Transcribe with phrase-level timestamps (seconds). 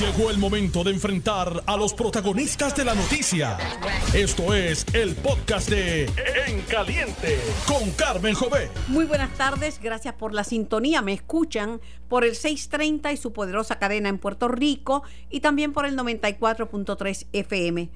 [0.00, 3.56] Llegó el momento de enfrentar a los protagonistas de la noticia.
[4.12, 6.04] Esto es el podcast de
[6.46, 8.70] En Caliente con Carmen Jové.
[8.88, 11.00] Muy buenas tardes, gracias por la sintonía.
[11.00, 15.86] Me escuchan por el 630 y su poderosa cadena en Puerto Rico y también por
[15.86, 17.88] el 94.3 FM.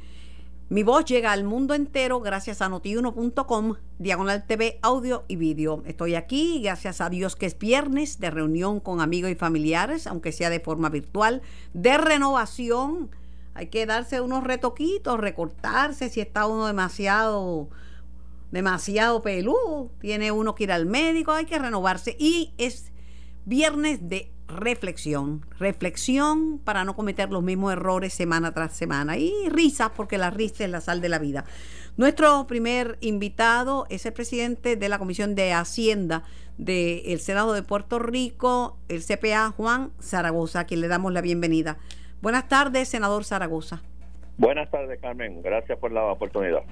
[0.70, 5.82] Mi voz llega al mundo entero gracias a notiuno.com, diagonal TV, audio y vídeo.
[5.84, 10.30] Estoy aquí, gracias a Dios que es viernes de reunión con amigos y familiares, aunque
[10.30, 11.42] sea de forma virtual,
[11.74, 13.10] de renovación.
[13.54, 17.68] Hay que darse unos retoquitos, recortarse si está uno demasiado
[18.52, 22.92] demasiado peludo, tiene uno que ir al médico, hay que renovarse y es
[23.44, 25.44] viernes de reflexión.
[25.58, 29.16] Reflexión para no cometer los mismos errores semana tras semana.
[29.16, 31.44] Y risas, porque la risa es la sal de la vida.
[31.96, 36.24] Nuestro primer invitado es el presidente de la Comisión de Hacienda
[36.58, 41.78] del Senado de Puerto Rico, el CPA Juan Zaragoza, a quien le damos la bienvenida.
[42.20, 43.80] Buenas tardes, senador Zaragoza.
[44.36, 45.42] Buenas tardes, Carmen.
[45.42, 46.62] Gracias por la oportunidad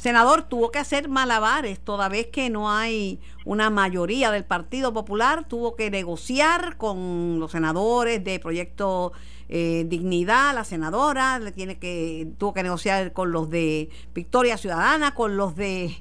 [0.00, 5.46] senador tuvo que hacer malabares toda vez que no hay una mayoría del Partido Popular,
[5.46, 9.12] tuvo que negociar con los senadores de Proyecto
[9.48, 15.14] eh, Dignidad, la senadora, le tiene que tuvo que negociar con los de Victoria Ciudadana,
[15.14, 15.94] con los de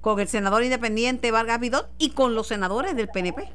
[0.00, 3.48] con el senador independiente Vargas Vidot y con los senadores del PNP.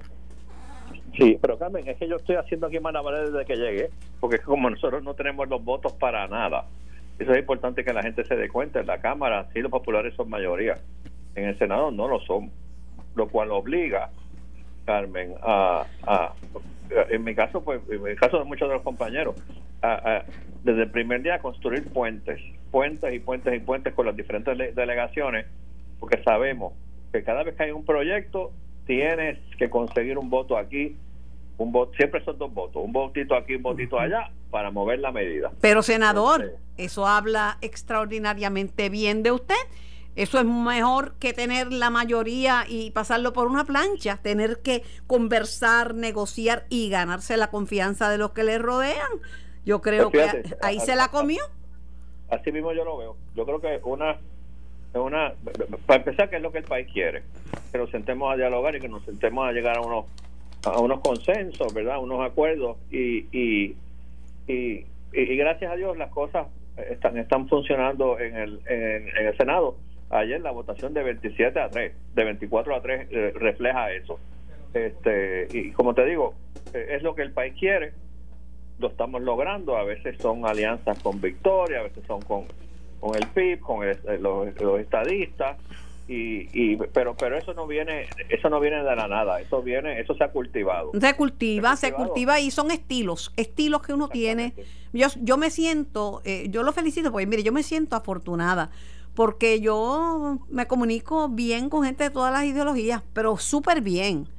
[1.17, 3.89] Sí, pero Carmen, es que yo estoy haciendo aquí malabares desde que llegué,
[4.19, 6.65] porque como nosotros no tenemos los votos para nada,
[7.19, 8.79] eso es importante que la gente se dé cuenta.
[8.79, 10.77] En la Cámara, sí, los populares son mayoría.
[11.35, 12.51] En el Senado no lo son.
[13.15, 14.11] Lo cual obliga,
[14.85, 15.85] Carmen, a,
[17.09, 19.35] en mi caso, pues, en el caso de muchos de los compañeros,
[19.81, 20.23] a,
[20.63, 22.39] desde el primer día a construir puentes,
[22.71, 25.47] puentes y puentes y puentes con las diferentes delegaciones,
[25.99, 26.73] porque sabemos
[27.11, 28.51] que cada vez que hay un proyecto,
[28.85, 30.95] tienes que conseguir un voto aquí,
[31.57, 35.11] un voto, siempre son dos votos, un votito aquí, un votito allá, para mover la
[35.11, 35.51] medida.
[35.61, 39.55] Pero senador, eso habla extraordinariamente bien de usted.
[40.15, 45.93] Eso es mejor que tener la mayoría y pasarlo por una plancha, tener que conversar,
[45.93, 49.11] negociar y ganarse la confianza de los que le rodean.
[49.63, 51.43] Yo creo pues que ahí se la comió.
[52.29, 53.15] Así mismo yo lo veo.
[53.35, 54.17] Yo creo que una
[54.93, 55.33] una
[55.85, 57.23] para empezar que es lo que el país quiere,
[57.71, 60.05] que nos sentemos a dialogar y que nos sentemos a llegar a unos
[60.65, 61.99] a unos consensos, ¿verdad?
[61.99, 63.75] Unos acuerdos y, y,
[64.47, 66.47] y, gracias a Dios las cosas
[66.89, 69.75] están están funcionando en el, en, el Senado.
[70.09, 74.19] Ayer la votación de 27 a 3, de 24 a 3 eh, refleja eso.
[74.73, 76.33] Este, y como te digo,
[76.73, 77.93] eh, es lo que el país quiere,
[78.79, 82.45] lo estamos logrando, a veces son alianzas con Victoria, a veces son con,
[82.99, 83.85] con el PIB, con
[84.21, 85.57] los estadistas,
[86.09, 90.15] y, pero pero eso no viene eso no viene de la nada eso viene eso
[90.15, 90.91] se ha cultivado.
[90.99, 94.53] Se cultiva se, cultiva y son estilos estilos que uno tiene.
[94.93, 98.71] Yo yo me siento eh, yo lo felicito porque mire yo me siento afortunada
[99.15, 104.29] porque yo me comunico bien con gente de todas las ideologías pero súper bien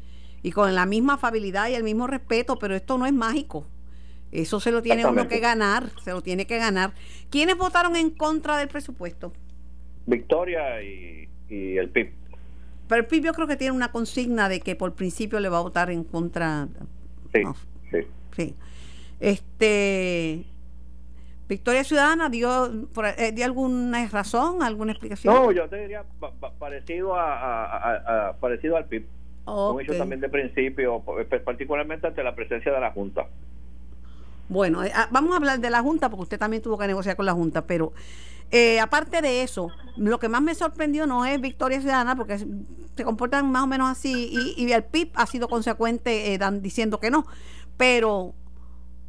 [0.42, 3.66] y con la misma afabilidad y el mismo respeto pero esto no es mágico.
[4.30, 6.94] Eso se lo tiene uno que ganar se lo tiene que ganar.
[7.28, 9.34] Quiénes votaron en contra del presupuesto
[10.06, 12.12] Victoria y y el PIB.
[12.88, 15.58] Pero el PIB yo creo que tiene una consigna de que por principio le va
[15.58, 16.68] a votar en contra.
[17.32, 17.42] Sí,
[17.90, 17.98] sí.
[18.34, 18.54] sí.
[19.20, 20.44] Este.
[21.48, 22.66] Victoria Ciudadana dio,
[23.16, 25.34] eh, dio alguna razón, alguna explicación.
[25.34, 26.04] No, yo te diría
[26.58, 29.06] parecido a, parecido al PIB.
[29.46, 33.28] Un hecho también de principio, pues, particularmente ante la presencia de la Junta.
[34.48, 37.16] Bueno, eh, ah, vamos a hablar de la Junta porque usted también tuvo que negociar
[37.16, 37.92] con la Junta, pero
[38.50, 43.04] eh, aparte de eso, lo que más me sorprendió no es Victoria Ciudadana, porque se
[43.04, 47.26] comportan más o menos así, y, el PIB ha sido consecuente eh, diciendo que no,
[47.76, 48.34] pero,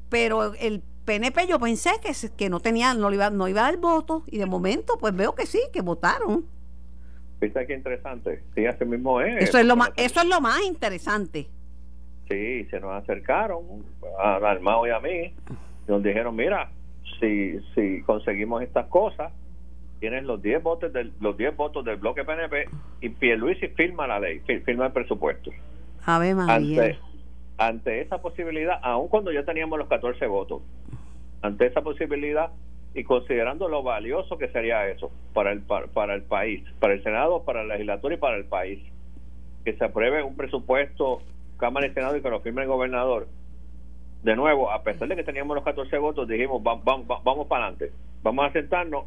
[0.09, 3.77] pero el PNP yo pensé que, que no tenía, no iba, no iba a dar
[3.77, 6.45] voto, y de momento pues veo que sí, que votaron.
[7.39, 8.43] ¿Viste qué interesante?
[8.53, 9.41] Sí, así mismo es.
[9.41, 11.49] Eso es lo más, eso es lo más interesante.
[12.29, 13.63] Sí, se nos acercaron
[14.19, 15.33] a Dalmao y a mí,
[15.87, 16.69] nos dijeron, mira,
[17.19, 19.33] si, si conseguimos estas cosas,
[19.99, 22.69] tienes los 10 votos del, los 10 votos del bloque PNP
[23.01, 25.51] y Pierluisi firma la ley, firma el presupuesto.
[26.77, 26.99] Ante,
[27.57, 30.61] ante esa posibilidad, aun cuando ya teníamos los 14 votos,
[31.41, 32.51] ante esa posibilidad
[32.93, 37.43] y considerando lo valioso que sería eso para el para, el país, para el Senado,
[37.43, 38.79] para el legislatura y para el país,
[39.65, 41.21] que se apruebe un presupuesto
[41.59, 43.27] Cámara y Senado y que lo firme el gobernador,
[44.23, 47.65] de nuevo, a pesar de que teníamos los 14 votos, dijimos, vamos, vamos, vamos para
[47.65, 47.91] adelante,
[48.23, 49.05] vamos a sentarnos,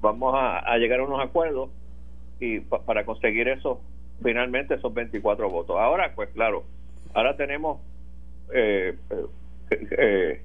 [0.00, 1.70] vamos a, llegar a unos acuerdos
[2.40, 3.80] y para conseguir eso,
[4.22, 5.76] finalmente esos 24 votos.
[5.78, 6.64] Ahora, pues claro,
[7.14, 7.80] ahora tenemos
[8.52, 8.96] eh,
[9.70, 10.42] eh, eh,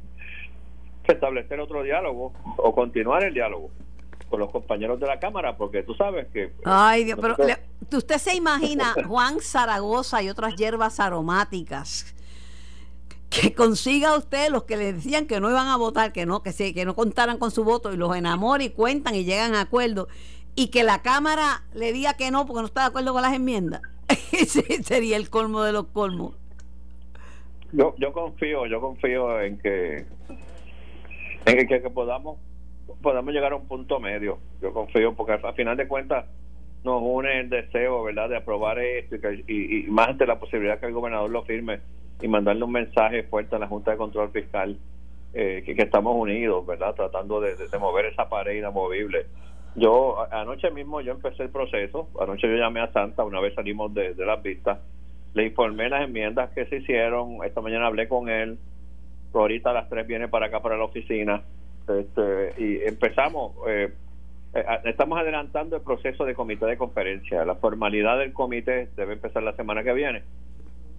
[1.06, 3.72] establecer otro diálogo o continuar el diálogo
[4.30, 6.54] con los compañeros de la Cámara, porque tú sabes que...
[6.66, 7.36] Ay, Dios, pero
[7.92, 12.14] usted se imagina Juan Zaragoza y otras hierbas aromáticas
[13.30, 16.52] que consiga usted los que le decían que no iban a votar, que no, que
[16.52, 19.62] se, que no contaran con su voto y los enamore y cuentan y llegan a
[19.62, 20.08] acuerdo
[20.56, 23.34] y que la Cámara le diga que no porque no está de acuerdo con las
[23.34, 23.82] enmiendas.
[24.32, 26.36] Ese sería el colmo de los colmos.
[27.74, 30.06] Yo, yo confío, yo confío en que
[31.46, 32.38] en que, que podamos
[33.02, 34.40] podamos llegar a un punto medio.
[34.62, 36.26] Yo confío porque al final de cuentas
[36.84, 40.86] nos une el deseo, ¿verdad?, de aprobar esto y, y, más ante la posibilidad que
[40.86, 41.80] el gobernador lo firme
[42.22, 44.78] y mandarle un mensaje fuerte a la Junta de Control Fiscal
[45.34, 49.26] eh, que, estamos unidos, ¿verdad?, tratando de, mover esa pared inamovible.
[49.76, 53.94] Yo, anoche mismo yo empecé el proceso, anoche yo llamé a Santa, una vez salimos
[53.94, 54.80] de, de las vistas,
[55.34, 58.58] le informé las enmiendas que se hicieron, esta mañana hablé con él,
[59.34, 61.44] ahorita a las 3 viene para acá, para la oficina,
[61.88, 63.94] este, y empezamos, eh,
[64.54, 67.46] eh, estamos adelantando el proceso de comité de conferencia.
[67.46, 70.24] La formalidad del comité debe empezar la semana que viene,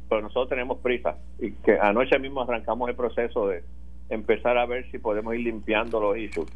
[0.08, 3.62] pero nosotros tenemos prisa y que anoche mismo arrancamos el proceso de
[4.08, 6.48] empezar a ver si podemos ir limpiando los issues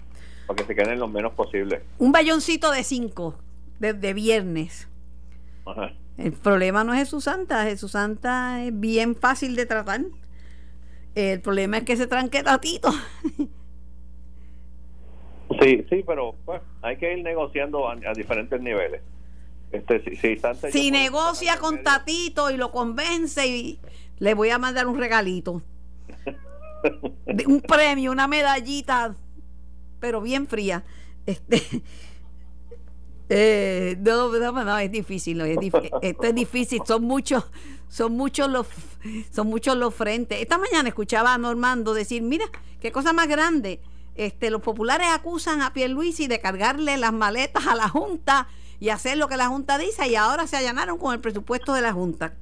[0.46, 1.82] para que se queden lo menos posible.
[1.98, 3.36] Un bayoncito de cinco
[3.78, 4.88] desde viernes.
[6.16, 10.00] El problema no es Jesús Santa, Jesús Santa es bien fácil de tratar.
[11.14, 12.90] El problema es que se tranque tatito.
[15.60, 19.02] Sí, sí, pero pues, hay que ir negociando a, diferentes niveles.
[19.70, 23.80] Este, si, si, negocia con Tatito y lo convence y
[24.18, 25.62] le voy a mandar un regalito.
[27.46, 29.16] un premio, una medallita,
[29.98, 30.84] pero bien fría.
[31.24, 31.62] Este,
[33.30, 35.58] eh, no, no, es difícil, es
[36.02, 37.50] esto es difícil, son muchos,
[37.88, 38.66] son muchos los,
[39.30, 40.40] son muchos los frentes.
[40.40, 42.44] Esta mañana escuchaba a Normando decir, mira,
[42.78, 43.80] qué cosa más grande
[44.14, 48.48] este, los populares acusan a Pierluisi de cargarle las maletas a la Junta
[48.78, 51.82] y hacer lo que la Junta dice y ahora se allanaron con el presupuesto de
[51.82, 52.34] la Junta.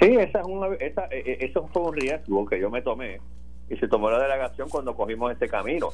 [0.00, 3.20] Sí, esa es una, esa, e, e, eso fue un riesgo que yo me tomé
[3.68, 5.90] y se tomó la delegación cuando cogimos este camino.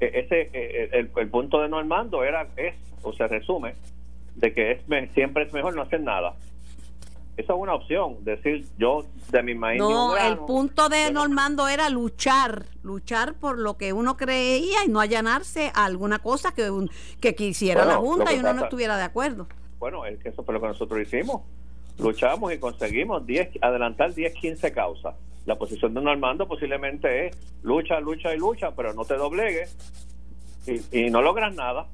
[0.00, 0.50] E, ese
[0.92, 3.74] el, el, punto de Normando era es o se resume
[4.36, 6.34] de que es siempre es mejor no hacer nada
[7.40, 9.78] eso es una opción, decir yo de mi maíz.
[9.78, 15.00] No, el punto de Normando era luchar, luchar por lo que uno creía y no
[15.00, 16.70] allanarse a alguna cosa que,
[17.20, 19.46] que quisiera la Junta y uno no estuviera de acuerdo.
[19.78, 21.42] Bueno, es que eso fue lo que nosotros hicimos.
[21.98, 25.14] Luchamos y conseguimos 10, adelantar 10, 15 causas.
[25.46, 29.76] La posición de Normando posiblemente es lucha, lucha y lucha, pero no te doblegues
[30.66, 31.86] y, y no logras nada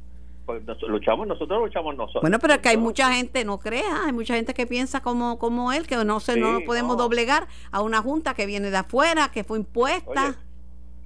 [0.46, 2.22] pues luchamos nosotros, luchamos nosotros.
[2.22, 5.38] Bueno, pero es que hay mucha gente, no crea, hay mucha gente que piensa como,
[5.38, 9.30] como él, que no se no podemos doblegar a una junta que viene de afuera,
[9.32, 10.36] que fue impuesta.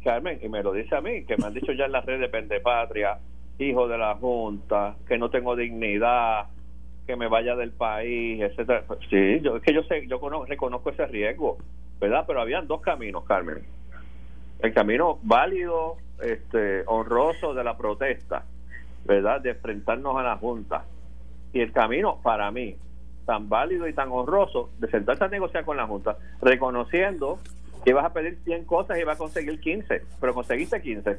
[0.04, 2.20] Carmen, y me lo dice a mí, que me han dicho ya en las redes
[2.20, 3.18] de Pendepatria,
[3.58, 6.46] hijo de la junta, que no tengo dignidad,
[7.06, 8.84] que me vaya del país, etcétera.
[9.08, 11.58] Sí, yo, es que yo sé, yo conozco, reconozco ese riesgo,
[11.98, 12.24] ¿verdad?
[12.26, 13.64] Pero habían dos caminos, Carmen.
[14.60, 18.44] El camino válido, este, honroso de la protesta,
[19.04, 20.84] ¿verdad?, de enfrentarnos a la Junta.
[21.52, 22.76] Y el camino, para mí,
[23.26, 27.38] tan válido y tan honroso, de sentarse a negociar con la Junta, reconociendo
[27.84, 31.18] que vas a pedir 100 cosas y vas a conseguir 15, pero conseguiste 15.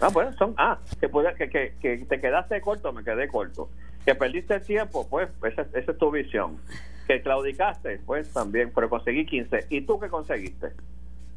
[0.00, 3.68] Ah, bueno, son, ah, que, puede, que, que, que te quedaste corto, me quedé corto.
[4.04, 6.58] Que perdiste el tiempo, pues esa, esa es tu visión.
[7.06, 9.66] Que claudicaste, pues también, pero conseguí 15.
[9.70, 10.72] ¿Y tú qué conseguiste?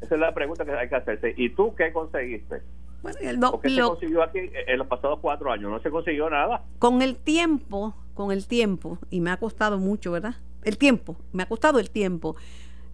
[0.00, 1.34] Esa es la pregunta que hay que hacerse.
[1.36, 2.62] ¿Y tú qué conseguiste?
[3.02, 5.70] Bueno, el se consiguió aquí en los pasados cuatro años?
[5.70, 6.64] No se consiguió nada.
[6.78, 10.34] Con el tiempo, con el tiempo, y me ha costado mucho, ¿verdad?
[10.64, 12.36] El tiempo, me ha costado el tiempo.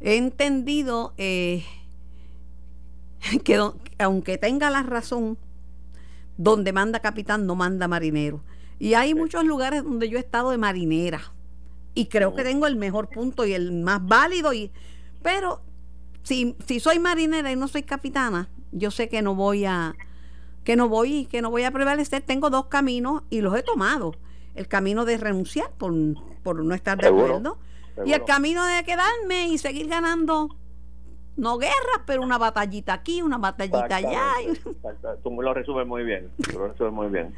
[0.00, 1.64] He entendido eh,
[3.44, 3.58] que
[3.98, 5.38] aunque tenga la razón,
[6.36, 8.42] donde manda capitán no manda marinero.
[8.78, 11.20] Y hay muchos lugares donde yo he estado de marinera.
[11.94, 14.52] Y creo que tengo el mejor punto y el más válido.
[14.52, 14.72] Y,
[15.22, 15.60] pero
[16.24, 19.94] si, si soy marinera y no soy capitana, yo sé que no voy a
[20.64, 24.14] que no voy que no voy a prevalecer tengo dos caminos y los he tomado.
[24.54, 27.58] El camino de renunciar por, no estar de acuerdo
[28.04, 30.48] y el camino de quedarme y seguir ganando
[31.36, 34.24] no guerras pero una batallita aquí una batallita allá
[35.22, 37.34] tú lo resumes muy bien tú lo resumes muy bien.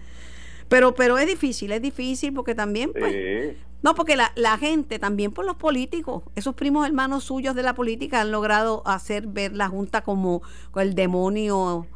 [0.68, 5.30] Pero pero es difícil es difícil porque también pues, no porque la, la gente también
[5.30, 9.68] por los políticos esos primos hermanos suyos de la política han logrado hacer ver la
[9.68, 10.42] junta como
[10.74, 11.86] el demonio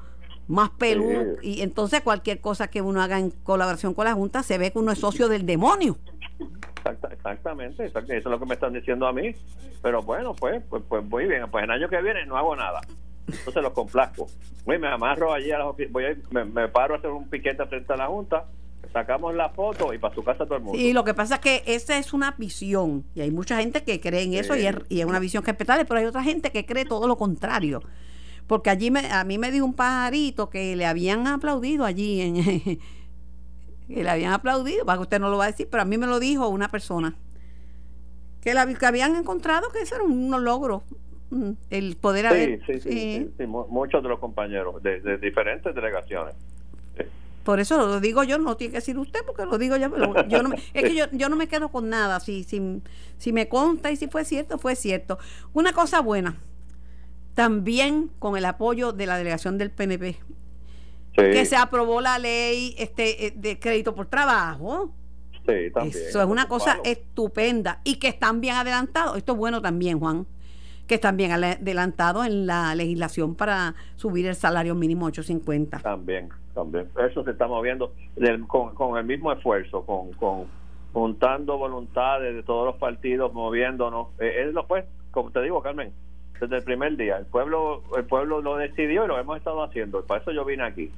[0.46, 4.56] más peludo y entonces cualquier cosa que uno haga en colaboración con la junta se
[4.56, 5.96] ve que uno es socio del demonio.
[6.84, 9.34] Exactamente, eso es lo que me están diciendo a mí.
[9.82, 12.82] Pero bueno pues pues, pues muy bien pues el año que viene no hago nada.
[13.26, 14.28] Entonces los complazco.
[14.64, 17.96] me amarro allí a las voy me, me, paro a hacer un piquete frente a
[17.96, 18.44] la Junta,
[18.92, 20.78] sacamos la foto y para su casa todo el mundo.
[20.78, 24.00] Y lo que pasa es que esa es una visión, y hay mucha gente que
[24.00, 26.66] cree en eso y, es, y es una visión respetable, pero hay otra gente que
[26.66, 27.82] cree todo lo contrario.
[28.46, 32.34] Porque allí me, a mí me dijo un pajarito que le habían aplaudido allí en...
[33.88, 35.98] que le habían aplaudido, para que usted no lo va a decir, pero a mí
[35.98, 37.16] me lo dijo una persona
[38.40, 40.82] que, la, que habían encontrado que eso era un logro
[41.30, 46.34] mm, el poder haber sí, sí, sí, muchos de los compañeros de, diferentes delegaciones
[47.44, 49.90] por eso lo digo yo, no tiene que decir usted, porque lo digo yo.
[50.28, 52.20] yo no es que yo, yo no me quedo con nada.
[52.20, 52.82] Si, si,
[53.18, 55.18] si me consta y si fue cierto, fue cierto.
[55.52, 56.36] Una cosa buena,
[57.34, 60.18] también con el apoyo de la delegación del PNP,
[61.14, 64.92] que se aprobó la ley este eh, de crédito por trabajo.
[65.46, 66.04] Sí, también.
[66.08, 69.16] Eso es una cosa estupenda y que están bien adelantados.
[69.16, 70.26] Esto es bueno también, Juan,
[70.90, 75.78] que están bien adelantados en la legislación para subir el salario mínimo 850.
[75.78, 76.88] También, también.
[77.08, 77.92] Eso se está moviendo
[78.48, 80.46] con, el mismo esfuerzo, con, con
[80.92, 84.08] juntando voluntades de todos los partidos, moviéndonos.
[84.18, 85.92] Eh, es lo pues, como te digo, Carmen,
[86.40, 87.18] desde el primer día.
[87.18, 90.04] El pueblo, el pueblo lo decidió y lo hemos estado haciendo.
[90.04, 90.90] Para eso yo vine aquí.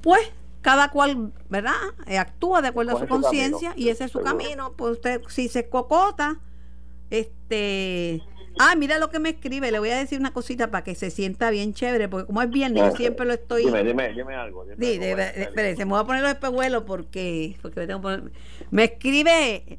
[0.00, 1.74] Pues cada cual, ¿verdad?
[2.06, 4.72] Eh, actúa de acuerdo a su conciencia y ese es su camino.
[4.72, 6.40] Pues usted, si se cocota,
[7.10, 8.22] este.
[8.58, 9.70] Ah, mira lo que me escribe.
[9.70, 12.50] Le voy a decir una cosita para que se sienta bien chévere, porque como es
[12.50, 13.64] viernes, yo siempre lo estoy.
[13.64, 14.64] Dime, dime, dime algo.
[14.64, 18.10] Dime me voy a poner los espejuelos porque, porque me, tengo
[18.70, 19.78] me escribe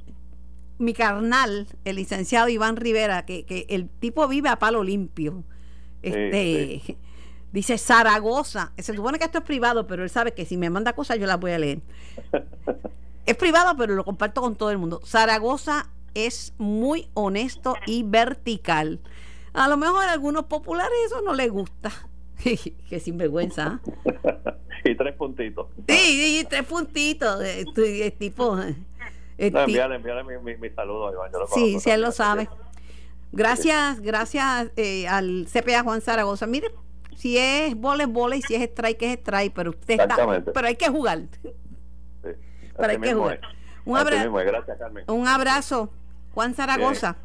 [0.78, 5.44] mi carnal, el licenciado Iván Rivera, que, que el tipo vive a palo limpio.
[6.02, 6.98] Este
[7.52, 8.72] dice Zaragoza.
[8.78, 11.26] Se supone que esto es privado, pero él sabe que si me manda cosas yo
[11.26, 11.80] las voy a leer.
[13.26, 15.02] es privado, pero lo comparto con todo el mundo.
[15.06, 19.00] Zaragoza es muy honesto y vertical.
[19.54, 21.92] A lo mejor a algunos populares eso no les gusta.
[22.90, 23.82] que sinvergüenza.
[23.84, 24.56] ¿ah?
[24.84, 25.68] y tres puntitos.
[25.88, 27.44] Sí, tres puntitos.
[27.44, 28.58] Eh, tipo
[29.38, 31.32] eh, no, envíale, envíale mi, mi, saludo, Iván.
[31.54, 32.50] sí, si él lo sabe.
[33.32, 36.46] Gracias, gracias eh, al CPA Juan Zaragoza.
[36.46, 36.72] Mire,
[37.16, 40.68] si es bola es bola y si es strike es strike, pero usted está, pero
[40.68, 41.22] hay que jugar.
[41.42, 41.50] Sí,
[42.76, 43.42] pero hay que jugar.
[43.86, 45.90] Un, Gracias, un abrazo,
[46.34, 47.18] Juan Zaragoza.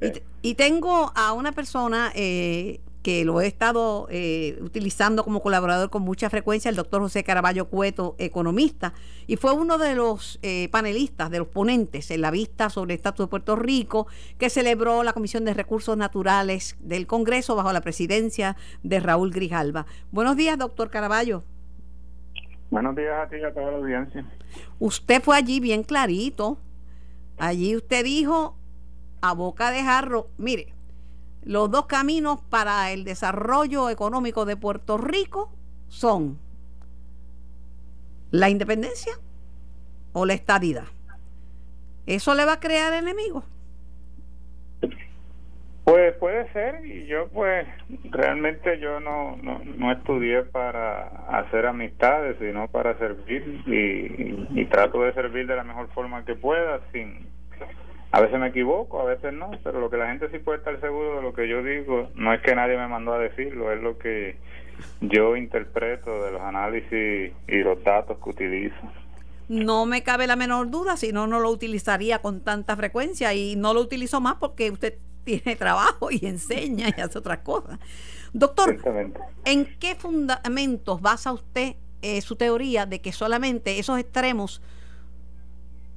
[0.00, 5.90] Y, y, tengo a una persona eh, que lo he estado eh, utilizando como colaborador
[5.90, 8.94] con mucha frecuencia, el doctor José Caraballo Cueto, economista,
[9.28, 12.96] y fue uno de los eh, panelistas, de los ponentes en la vista sobre el
[12.96, 17.80] estatus de Puerto Rico, que celebró la Comisión de Recursos Naturales del Congreso bajo la
[17.80, 19.86] presidencia de Raúl Grijalva.
[20.10, 21.44] Buenos días, doctor Caraballo.
[22.70, 24.24] Buenos días a ti y a toda la audiencia.
[24.78, 26.58] Usted fue allí bien clarito.
[27.38, 28.56] Allí usted dijo
[29.20, 30.74] a boca de jarro, mire,
[31.42, 35.52] los dos caminos para el desarrollo económico de Puerto Rico
[35.88, 36.38] son
[38.30, 39.12] la independencia
[40.12, 40.86] o la estadidad.
[42.06, 43.44] ¿Eso le va a crear enemigos?
[45.86, 47.64] Pues puede ser y yo pues
[48.10, 55.12] realmente yo no, no, estudié para hacer amistades sino para servir y, y, trato de
[55.14, 57.28] servir de la mejor forma que pueda sin
[58.10, 60.80] a veces me equivoco, a veces no, pero lo que la gente sí puede estar
[60.80, 63.80] seguro de lo que yo digo, no es que nadie me mandó a decirlo, es
[63.80, 64.38] lo que
[65.02, 68.92] yo interpreto de los análisis y los datos que utilizo.
[69.48, 73.54] No me cabe la menor duda, si no, no lo utilizaría con tanta frecuencia y
[73.54, 77.78] no lo utilizo más porque usted tiene trabajo y enseña y hace otras cosas.
[78.32, 78.78] Doctor,
[79.44, 84.62] ¿en qué fundamentos basa usted eh, su teoría de que solamente esos extremos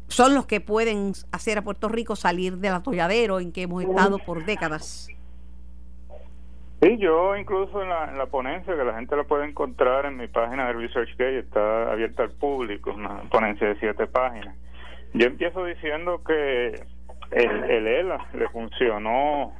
[0.08, 4.18] son los que pueden hacer a Puerto Rico salir del atolladero en que hemos estado
[4.18, 5.08] por décadas.
[6.82, 10.68] Sí, yo incluso en la, ponencia, que la gente la puede encontrar en mi página
[10.68, 14.56] de ResearchGate, está abierta al público, una ponencia de siete páginas.
[15.14, 16.82] Yo empiezo diciendo que
[17.32, 19.54] el, el ELA le funcionó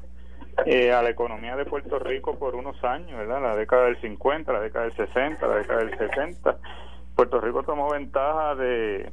[0.66, 3.42] eh, a la economía de Puerto Rico por unos años, ¿verdad?
[3.42, 6.58] La década del 50, la década del 60, la década del 70.
[7.16, 9.12] Puerto Rico tomó ventaja de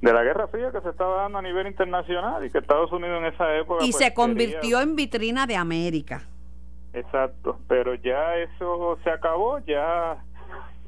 [0.00, 3.20] de la Guerra Fría que se estaba dando a nivel internacional y que Estados Unidos
[3.20, 3.84] en esa época...
[3.84, 6.22] Y pues, se convirtió en vitrina de América.
[6.92, 10.24] Exacto, pero ya eso se acabó, ya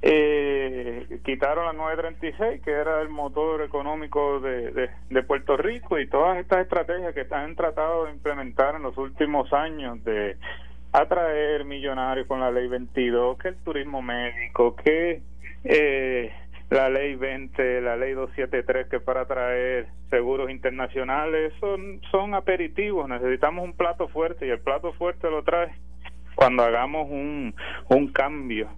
[0.04, 4.90] eh, quitaron la 936, que era el motor económico de,
[5.26, 10.02] Puerto Rico, y todas estas estrategias que han tratado de implementar en los últimos años
[10.04, 10.36] de
[10.92, 15.22] atraer millonarios con la ley 22, que el turismo médico, que...
[15.64, 16.32] Eh,
[16.70, 23.62] la ley 20, la ley 273 que para traer seguros internacionales son, son aperitivos, necesitamos
[23.62, 25.74] un plato fuerte y el plato fuerte lo trae
[26.34, 27.54] cuando hagamos un,
[27.90, 28.70] un cambio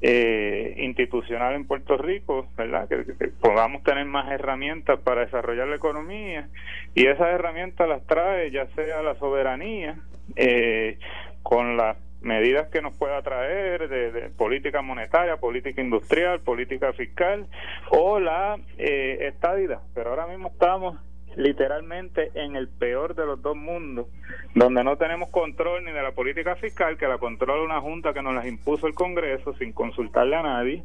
[0.00, 2.88] eh, institucional en Puerto Rico, ¿verdad?
[2.88, 3.04] Que,
[3.40, 6.48] podamos tener más herramientas para desarrollar la economía
[6.94, 9.96] y esas herramientas las trae ya sea la soberanía
[10.36, 10.98] eh,
[11.42, 17.46] con las medidas que nos pueda traer de, política monetaria, política industrial, política fiscal
[17.90, 19.80] o la eh, estadidad.
[19.94, 20.98] Pero ahora mismo estamos
[21.36, 24.06] literalmente en el peor de los dos mundos,
[24.54, 28.22] donde no tenemos control ni de la política fiscal, que la controla una junta que
[28.22, 30.84] nos las impuso el Congreso sin consultarle a nadie.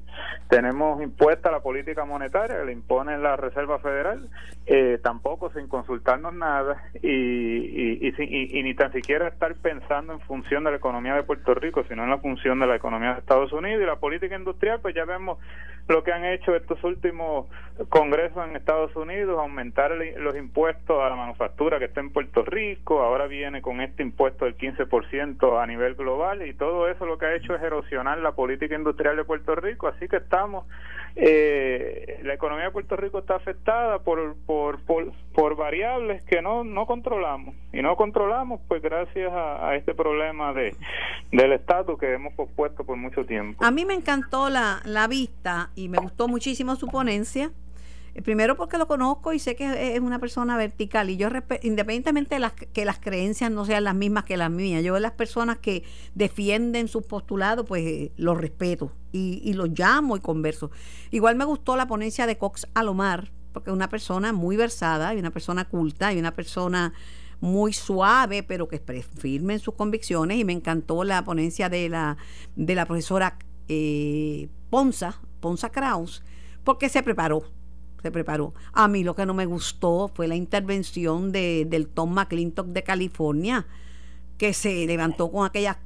[0.50, 4.30] Tenemos impuesta la política monetaria, que le impone la Reserva Federal,
[4.66, 10.72] eh, tampoco sin consultarnos nada y, y, ni tan siquiera estar pensando en función de
[10.72, 13.82] la economía de Puerto Rico, sino en la función de la economía de Estados Unidos
[13.82, 15.40] y la política industrial, pues ya vemos
[15.88, 17.48] lo que han hecho estos últimos
[17.90, 23.02] congresos en Estados Unidos, aumentar los impuestos a la manufactura que está en Puerto Rico,
[23.02, 27.26] ahora viene con este impuesto del 15% a nivel global y todo eso lo que
[27.26, 30.66] ha hecho es erosionar la política industrial de Puerto Rico, así que estamos,
[31.16, 36.88] eh, la economía de Puerto Rico está afectada por, por, por, variables que no, no
[36.88, 40.76] controlamos y no controlamos pues gracias a, este problema de
[41.32, 43.64] del estatus que hemos pospuesto por mucho tiempo.
[43.64, 47.52] A mí me encantó la, la vista y me gustó muchísimo su ponencia
[48.22, 51.30] primero porque lo conozco y sé que es una persona vertical y yo
[51.64, 55.14] independientemente de las, que las creencias no sean las mismas que las mías, yo las
[55.14, 60.70] personas que defienden sus postulados pues eh, los respeto y, y los llamo y converso.
[61.10, 65.20] Igual me gustó la ponencia de Cox Alomar porque es una persona muy versada y
[65.20, 66.94] una persona culta y una persona
[67.40, 68.80] muy suave pero que
[69.18, 72.18] firme en sus convicciones y me encantó la ponencia de la,
[72.56, 76.24] de la profesora eh, Ponza, Ponza Kraus,
[76.64, 77.44] porque se preparó
[78.04, 78.54] se preparó.
[78.74, 82.84] A mí lo que no me gustó fue la intervención de, del Tom McClintock de
[82.84, 83.66] California,
[84.38, 85.78] que se levantó con aquellas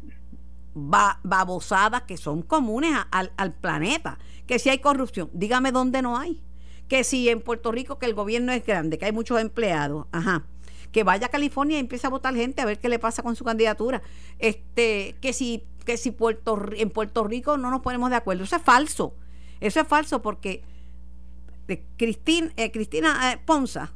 [0.74, 4.18] babosadas que son comunes al, al planeta.
[4.48, 6.42] Que si hay corrupción, dígame dónde no hay.
[6.88, 10.46] Que si en Puerto Rico, que el gobierno es grande, que hay muchos empleados, ajá
[10.92, 13.36] que vaya a California y empiece a votar gente a ver qué le pasa con
[13.36, 14.02] su candidatura.
[14.40, 18.46] Este, que si, que si Puerto, en Puerto Rico no nos ponemos de acuerdo.
[18.46, 19.14] Eso es falso.
[19.60, 20.64] Eso es falso porque
[21.98, 23.92] Cristina, eh, Cristina eh, Ponza,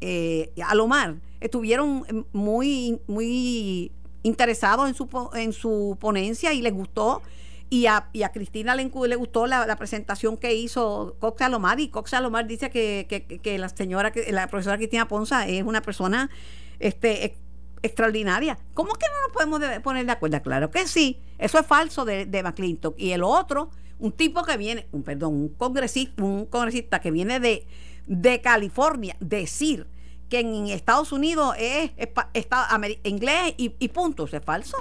[0.00, 7.22] eh, Alomar, estuvieron muy, muy interesados en su, en su ponencia y les gustó.
[7.68, 11.80] Y a, y a Cristina le, le gustó la, presentación que hizo Cox Alomar.
[11.80, 13.06] Y Cox Alomar dice que,
[13.42, 16.30] que, la señora, la profesora Cristina Ponza es una persona
[16.78, 17.36] este,
[17.82, 18.56] extraordinaria.
[18.72, 20.40] ¿Cómo que no nos podemos poner de acuerdo?
[20.42, 21.18] Claro que sí.
[21.38, 22.94] Eso es falso de, de McClintock.
[23.00, 27.40] Y el otro un tipo que viene, un perdón, un congresista, un congresista que viene
[27.40, 27.66] de,
[28.06, 29.86] de California, decir
[30.28, 31.92] que en Estados Unidos es,
[32.34, 32.68] está,
[33.04, 34.76] inglés y, punto, ¿eso es falso?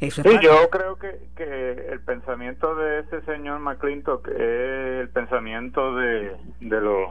[0.00, 5.94] Eso sí, yo creo que, que el pensamiento de ese señor McClintock es el pensamiento
[5.94, 7.10] de, de, los,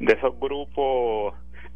[0.00, 1.34] de esos grupos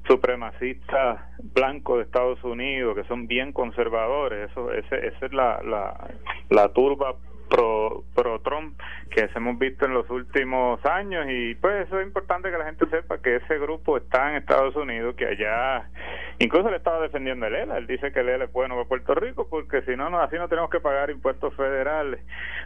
[0.09, 1.20] supremacistas
[1.55, 6.11] blancos de Estados Unidos que son bien conservadores eso ese, esa es la, la,
[6.49, 7.14] la turba
[7.51, 12.51] pro, pro Trump que hemos visto en los últimos años y pues eso es importante
[12.51, 15.91] que la gente sepa que ese grupo está en Estados Unidos que allá
[16.39, 19.15] incluso le estaba defendiendo el ELA él dice que el ELA es bueno para Puerto
[19.15, 22.21] Rico porque si no, no así no tenemos que pagar impuestos federales.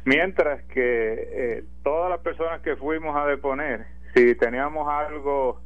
[0.04, 5.60] Mientras que eh, todas las personas que fuimos a deponer si teníamos algo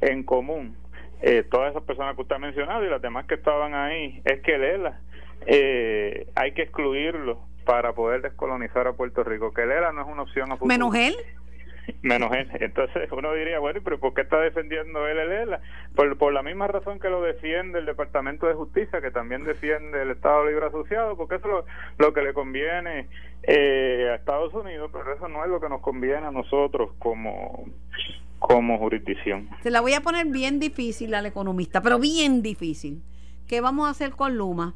[0.00, 0.76] en común
[1.22, 4.40] eh, todas esas personas que usted ha mencionado y las demás que estaban ahí es
[4.40, 5.00] que el ELA
[5.46, 10.08] eh, hay que excluirlo para poder descolonizar a Puerto Rico, que el ELA no es
[10.08, 10.68] una opción a futuro.
[10.68, 11.16] ¿Menos él?
[12.02, 12.48] Menos él.
[12.60, 15.60] Entonces uno diría, bueno, pero ¿por qué está defendiendo él el ELA?
[15.94, 20.02] Por, por la misma razón que lo defiende el Departamento de Justicia, que también defiende
[20.02, 21.64] el Estado Libre Asociado, porque eso es
[21.98, 23.08] lo, que le conviene
[23.42, 27.66] eh, a Estados Unidos, pero eso no es lo que nos conviene a nosotros como
[28.38, 29.48] como jurisdicción.
[29.62, 33.02] Se la voy a poner bien difícil al economista, pero bien difícil.
[33.48, 34.74] ¿Qué vamos a hacer con Luma?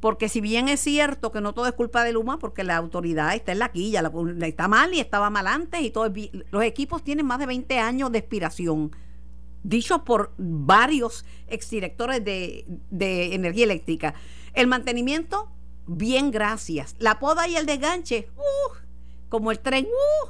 [0.00, 3.34] Porque si bien es cierto que no todo es culpa de Luma, porque la autoridad
[3.34, 4.10] está en la quilla, la,
[4.46, 6.10] está mal y estaba mal antes y todo
[6.50, 8.96] los equipos tienen más de 20 años de expiración,
[9.62, 14.14] dicho por varios exdirectores de, de energía eléctrica.
[14.54, 15.50] El mantenimiento,
[15.86, 16.96] bien gracias.
[16.98, 18.74] La poda y el desganche, uh,
[19.28, 20.28] como el tren, uh,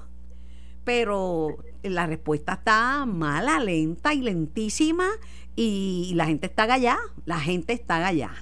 [0.83, 5.06] pero la respuesta está mala, lenta y lentísima
[5.54, 8.33] y la gente está allá, la gente está allá.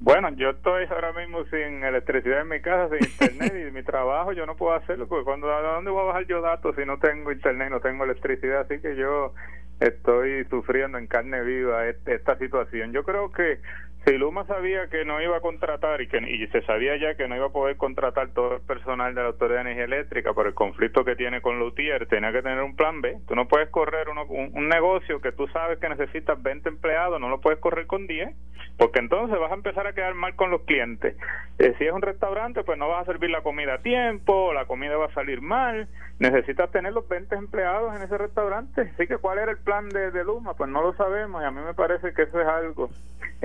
[0.00, 4.32] Bueno, yo estoy ahora mismo sin electricidad en mi casa, sin internet y mi trabajo
[4.32, 6.98] yo no puedo hacerlo porque cuando a dónde voy a bajar yo datos si no
[6.98, 9.32] tengo internet, no tengo electricidad, así que yo
[9.80, 12.92] estoy sufriendo en carne viva esta situación.
[12.92, 13.60] Yo creo que
[14.04, 17.26] si Luma sabía que no iba a contratar y que y se sabía ya que
[17.26, 20.46] no iba a poder contratar todo el personal de la Autoridad de Energía Eléctrica por
[20.46, 23.16] el conflicto que tiene con Lutier, tenía que tener un plan B.
[23.26, 27.40] Tú no puedes correr un, negocio que tú sabes que necesitas 20 empleados, no lo
[27.40, 28.28] puedes correr con 10,
[28.76, 31.16] porque entonces vas a empezar a quedar mal con los clientes.
[31.58, 34.66] Eh, si es un restaurante, pues no vas a servir la comida a tiempo, la
[34.66, 35.88] comida va a salir mal,
[36.18, 38.90] necesitas tener los 20 empleados en ese restaurante.
[38.94, 40.54] Así que, ¿cuál era el plan de, de Luma?
[40.54, 42.90] Pues no lo sabemos y a mí me parece que eso es algo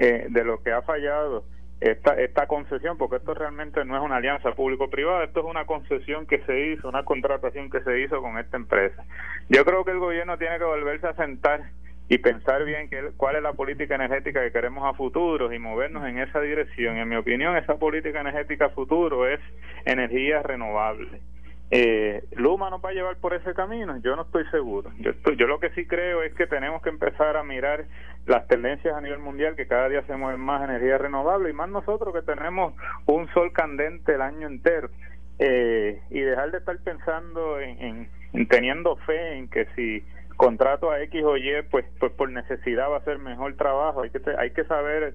[0.01, 1.43] eh, de lo que ha fallado
[1.81, 6.25] esta, esta concesión, porque esto realmente no es una alianza público-privada, esto es una concesión
[6.25, 9.03] que se hizo, una contratación que se hizo con esta empresa.
[9.49, 11.63] Yo creo que el gobierno tiene que volverse a sentar
[12.07, 16.07] y pensar bien que, cuál es la política energética que queremos a futuro y movernos
[16.07, 16.97] en esa dirección.
[16.97, 19.39] En mi opinión, esa política energética a futuro es
[19.85, 21.21] energía renovable.
[21.71, 24.91] Eh, Luma nos va a llevar por ese camino, yo no estoy seguro.
[24.99, 27.85] Yo, yo lo que sí creo es que tenemos que empezar a mirar
[28.25, 31.69] las tendencias a nivel mundial, que cada día se mueven más energía renovable y más
[31.69, 32.73] nosotros que tenemos
[33.05, 34.89] un sol candente el año entero.
[35.41, 38.09] Eh, y dejar de estar pensando en,
[38.49, 40.03] teniendo fe en que si
[40.39, 44.03] contrato a X o Y, pues, pues por necesidad va a ser mejor trabajo.
[44.03, 45.13] Hay que, hay que saber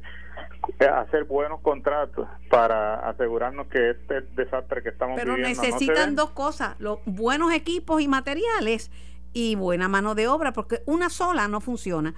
[0.79, 6.31] eh, hacer buenos contratos para asegurarnos que este desastre que estamos Pero viviendo necesitan dos
[6.33, 8.91] cosas, los buenos equipos y materiales
[9.33, 12.15] y buena mano de obra, porque una sola no funciona.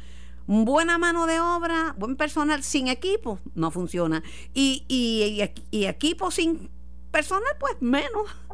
[0.49, 4.25] Buena mano de obra, buen personal sin equipo, no funciona.
[4.53, 5.41] Y, y,
[5.71, 6.71] y, y equipo sin
[7.13, 8.46] personal, pues menos.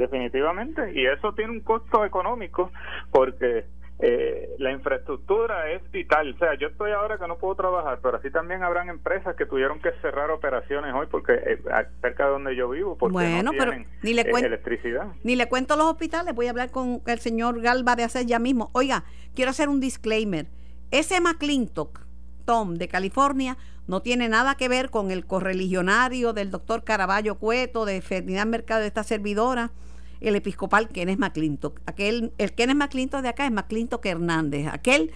[0.00, 2.72] Definitivamente, y eso tiene un costo económico
[3.10, 3.66] porque
[3.98, 6.32] eh, la infraestructura es vital.
[6.32, 9.44] O sea, yo estoy ahora que no puedo trabajar, pero así también habrán empresas que
[9.44, 11.58] tuvieron que cerrar operaciones hoy porque eh,
[12.00, 15.08] cerca de donde yo vivo, porque no tienen ni le eh, electricidad.
[15.22, 16.34] Ni le cuento los hospitales.
[16.34, 18.70] Voy a hablar con el señor Galva de hacer ya mismo.
[18.72, 20.46] Oiga, quiero hacer un disclaimer.
[20.90, 22.06] Ese McClintock,
[22.46, 27.84] Tom, de California, no tiene nada que ver con el correligionario del doctor Caraballo Cueto,
[27.84, 29.72] de Ferdinand Mercado, de esta servidora
[30.20, 31.80] el episcopal Kenneth McClintock.
[31.86, 34.66] Aquel, el Kenneth McClintock de acá es McClintock Hernández.
[34.68, 35.12] Aquel,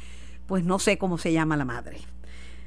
[0.47, 1.99] pues no sé cómo se llama la madre.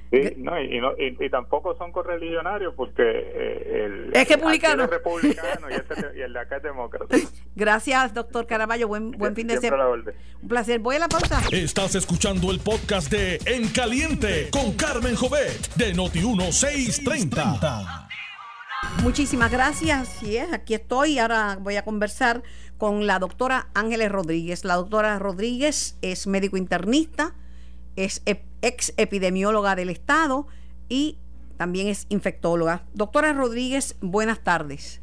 [0.10, 4.86] Sí, no, y, no, y, tampoco son correligionarios porque eh, el, es republicano.
[4.86, 7.18] Es republicano y, este, y, el de acá es demócrata.
[7.56, 8.88] Gracias, doctor Caraballo.
[8.88, 9.90] Buen, buen fin de semana.
[9.90, 10.80] Un placer.
[10.80, 11.42] Voy a la pausa.
[11.52, 18.08] Estás escuchando el podcast de En Caliente con Carmen Jovet de Noti1630.
[19.04, 20.22] Muchísimas gracias.
[20.24, 21.20] Y es, aquí estoy.
[21.20, 22.44] Ahora voy a conversar
[22.78, 24.66] con la doctora Ángeles Rodríguez.
[24.66, 27.34] La doctora Rodríguez es médico internista,
[27.96, 30.48] es ex epidemióloga del Estado
[30.90, 31.18] y
[31.58, 32.84] también es infectóloga.
[32.94, 35.02] Doctora Rodríguez, buenas tardes.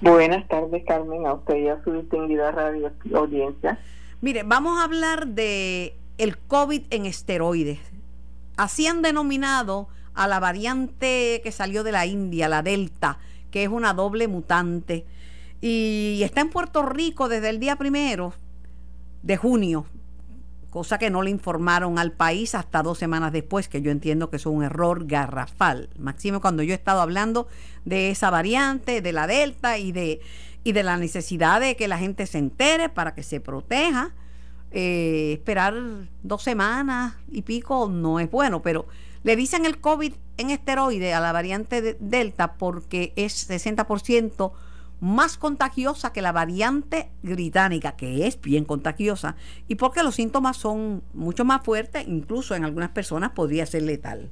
[0.00, 3.78] Buenas tardes, Carmen, a usted y a su distinguida radio audiencia.
[4.20, 7.80] Mire, vamos a hablar de el COVID en esteroides.
[8.56, 13.18] Así han denominado a la variante que salió de la India, la Delta,
[13.50, 15.06] que es una doble mutante.
[15.60, 18.34] Y está en Puerto Rico desde el día primero
[19.22, 19.86] de junio,
[20.70, 24.36] cosa que no le informaron al país hasta dos semanas después, que yo entiendo que
[24.36, 25.90] es un error garrafal.
[25.98, 27.46] Máximo cuando yo he estado hablando
[27.84, 30.20] de esa variante, de la Delta y de,
[30.64, 34.12] y de la necesidad de que la gente se entere para que se proteja.
[34.72, 35.74] Eh, esperar
[36.22, 38.86] dos semanas y pico no es bueno, pero
[39.26, 44.52] le dicen el COVID en esteroide a la variante de Delta porque es 60%
[45.00, 49.34] más contagiosa que la variante británica, que es bien contagiosa,
[49.66, 54.30] y porque los síntomas son mucho más fuertes, incluso en algunas personas podría ser letal.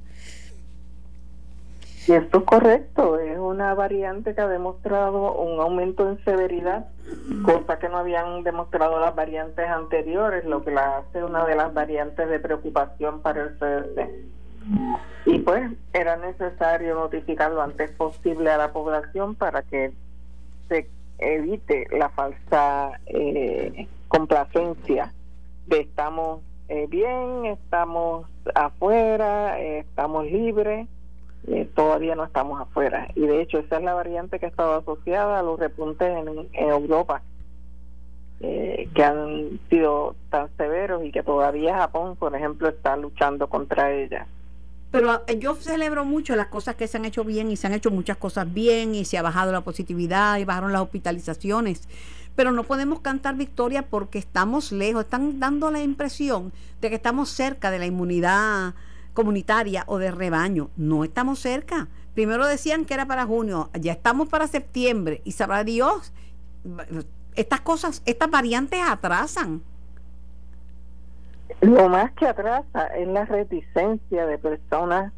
[2.07, 6.87] Y esto es correcto, es una variante que ha demostrado un aumento en severidad,
[7.43, 11.73] cosa que no habían demostrado las variantes anteriores, lo que la hace una de las
[11.73, 14.35] variantes de preocupación para el CDC.
[15.25, 19.91] Y pues era necesario notificar lo antes posible a la población para que
[20.67, 25.13] se evite la falsa eh, complacencia
[25.67, 30.87] de estamos eh, bien, estamos afuera, eh, estamos libres,
[31.75, 33.07] todavía no estamos afuera.
[33.15, 36.49] Y de hecho esa es la variante que ha estado asociada a los repuntes en,
[36.53, 37.21] en Europa,
[38.39, 44.27] que han sido tan severos y que todavía Japón, por ejemplo, está luchando contra ella.
[44.95, 47.73] Pero eh, yo celebro mucho las cosas que se han hecho bien y se han
[47.73, 51.81] hecho muchas cosas bien y se ha bajado la positividad y bajaron las hospitalizaciones.
[52.37, 55.03] Pero no podemos cantar victoria porque estamos lejos.
[55.03, 58.73] Están dando la impresión de que estamos cerca de la inmunidad
[59.13, 60.69] comunitaria o de rebaño.
[60.77, 61.89] No estamos cerca.
[62.13, 66.13] Primero decían que era para junio, ya estamos para septiembre y sabrá Dios,
[67.35, 69.61] estas cosas, estas variantes atrasan.
[71.65, 75.11] Lo más que atrasa es la reticencia de personas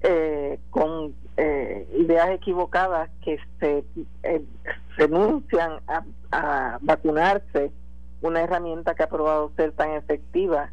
[0.00, 3.84] eh, con eh, ideas equivocadas que se
[4.24, 4.44] eh,
[4.96, 7.70] renuncian a, vacunarse,
[8.20, 10.70] una herramienta que ha probado ser tan efectiva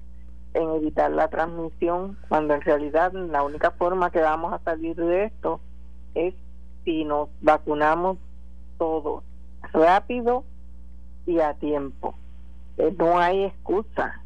[0.56, 5.26] en evitar la transmisión, cuando en realidad la única forma que vamos a salir de
[5.26, 5.60] esto
[6.15, 6.34] es
[6.86, 8.18] si nos vacunamos
[8.80, 9.24] todos
[9.74, 10.44] rápido
[11.28, 12.15] y a tiempo.
[12.78, 14.24] Eh, no hay excusa.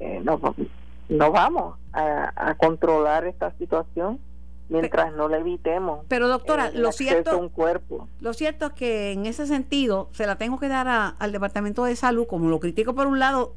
[0.00, 0.40] Eh, no,
[1.08, 4.18] no vamos a, a controlar esta situación
[4.68, 6.04] mientras no le evitemos.
[6.08, 8.08] Pero doctora, eh, lo cierto, un cuerpo.
[8.20, 11.84] lo cierto es que en ese sentido se la tengo que dar a- al Departamento
[11.84, 13.54] de Salud, como lo critico por un lado,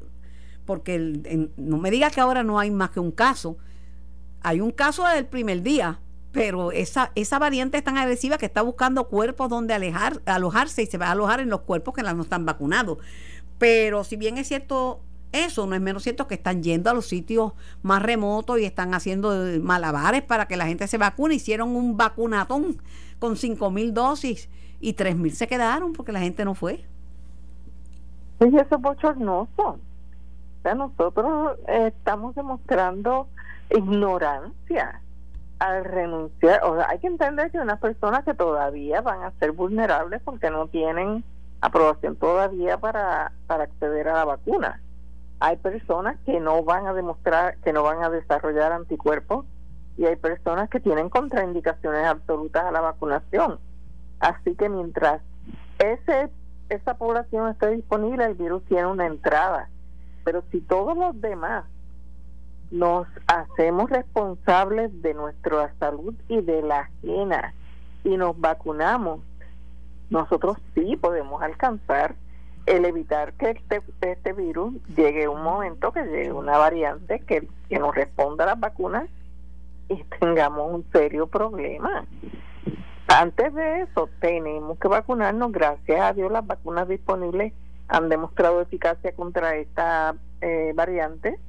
[0.66, 3.56] porque el- en- no me diga que ahora no hay más que un caso.
[4.42, 5.98] Hay un caso del primer día,
[6.32, 10.86] pero esa, esa variante es tan agresiva que está buscando cuerpos donde alejar, alojarse y
[10.86, 12.98] se va a alojar en los cuerpos que la- no están vacunados.
[13.58, 15.00] Pero si bien es cierto
[15.32, 18.94] eso, no es menos cierto que están yendo a los sitios más remotos y están
[18.94, 21.36] haciendo malabares para que la gente se vacune.
[21.36, 22.78] Hicieron un vacunatón
[23.18, 24.48] con cinco mil dosis
[24.80, 26.84] y tres mil se quedaron porque la gente no fue.
[28.40, 29.50] Y eso es bochornoso.
[29.56, 29.78] O
[30.62, 33.28] sea, nosotros estamos demostrando
[33.70, 35.00] ignorancia
[35.58, 36.64] al renunciar.
[36.64, 40.50] O sea, hay que entender que unas personas que todavía van a ser vulnerables porque
[40.50, 41.22] no tienen
[41.60, 44.80] aprobación todavía para, para acceder a la vacuna.
[45.40, 49.46] Hay personas que no van a demostrar, que no van a desarrollar anticuerpos
[49.96, 53.58] y hay personas que tienen contraindicaciones absolutas a la vacunación.
[54.20, 55.22] Así que mientras
[55.78, 56.30] ese
[56.70, 59.68] esa población esté disponible, el virus tiene una entrada.
[60.24, 61.64] Pero si todos los demás
[62.70, 67.54] nos hacemos responsables de nuestra salud y de la ajena
[68.04, 69.20] y nos vacunamos,
[70.08, 72.14] nosotros sí podemos alcanzar
[72.70, 77.78] el evitar que este, este virus llegue un momento que llegue una variante que, que
[77.80, 79.08] nos responda a las vacunas
[79.88, 82.06] y tengamos un serio problema.
[83.08, 85.50] Antes de eso, tenemos que vacunarnos.
[85.50, 87.52] Gracias a Dios, las vacunas disponibles
[87.88, 91.40] han demostrado eficacia contra esta eh, variante,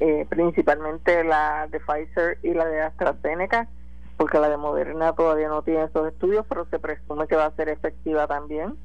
[0.00, 3.68] eh, principalmente la de Pfizer y la de AstraZeneca,
[4.16, 7.56] porque la de Moderna todavía no tiene esos estudios, pero se presume que va a
[7.56, 8.78] ser efectiva también.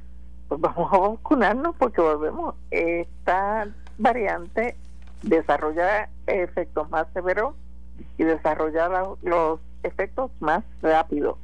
[0.51, 2.55] Pues vamos a vacunarnos porque volvemos.
[2.71, 4.75] Esta variante
[5.21, 7.55] desarrolla efectos más severos
[8.17, 11.37] y desarrolla la- los efectos más rápidos.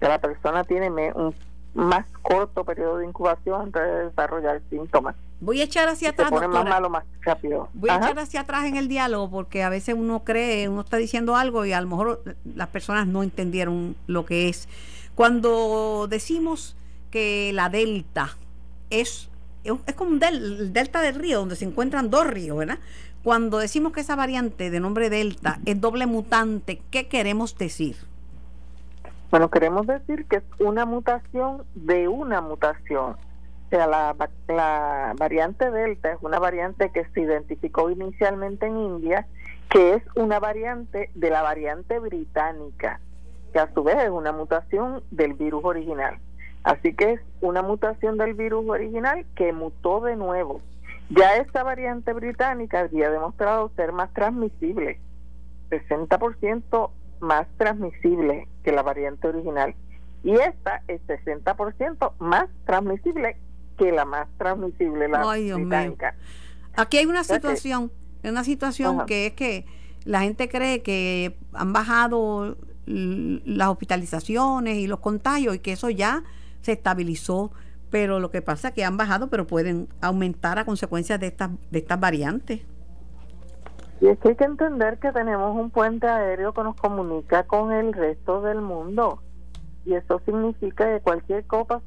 [0.00, 1.34] La persona tiene un
[1.74, 5.14] más corto periodo de incubación antes de desarrollar síntomas.
[5.40, 7.68] Voy a echar hacia atrás, pone más malo más rápido.
[7.74, 10.96] Voy a echar hacia atrás en el diálogo porque a veces uno cree, uno está
[10.96, 12.22] diciendo algo y a lo mejor
[12.54, 14.66] las personas no entendieron lo que es.
[15.14, 16.74] Cuando decimos
[17.10, 18.30] que la delta
[18.90, 19.30] es,
[19.64, 22.78] es como un del- el delta del río, donde se encuentran dos ríos, ¿verdad?
[23.22, 27.96] Cuando decimos que esa variante de nombre delta es doble mutante, ¿qué queremos decir?
[29.30, 33.16] Bueno, queremos decir que es una mutación de una mutación.
[33.66, 34.14] O sea, la,
[34.46, 39.26] la variante Delta es una variante que se identificó inicialmente en India,
[39.68, 43.00] que es una variante de la variante británica,
[43.52, 46.18] que a su vez es una mutación del virus original.
[46.66, 50.60] Así que es una mutación del virus original que mutó de nuevo.
[51.10, 54.98] Ya esta variante británica había demostrado ser más transmisible,
[55.70, 59.76] 60% más transmisible que la variante original.
[60.24, 63.36] Y esta es 60% más transmisible
[63.78, 66.16] que la más transmisible, la Ay, británica.
[66.74, 67.92] Aquí hay una situación,
[68.24, 69.06] una situación Ajá.
[69.06, 69.66] que es que
[70.04, 76.24] la gente cree que han bajado las hospitalizaciones y los contagios y que eso ya
[76.66, 77.52] se estabilizó,
[77.90, 81.50] pero lo que pasa es que han bajado, pero pueden aumentar a consecuencia de estas
[81.70, 82.62] de estas variantes.
[84.00, 87.72] Y es que hay que entender que tenemos un puente aéreo que nos comunica con
[87.72, 89.22] el resto del mundo.
[89.84, 91.80] Y eso significa que cualquier cosa,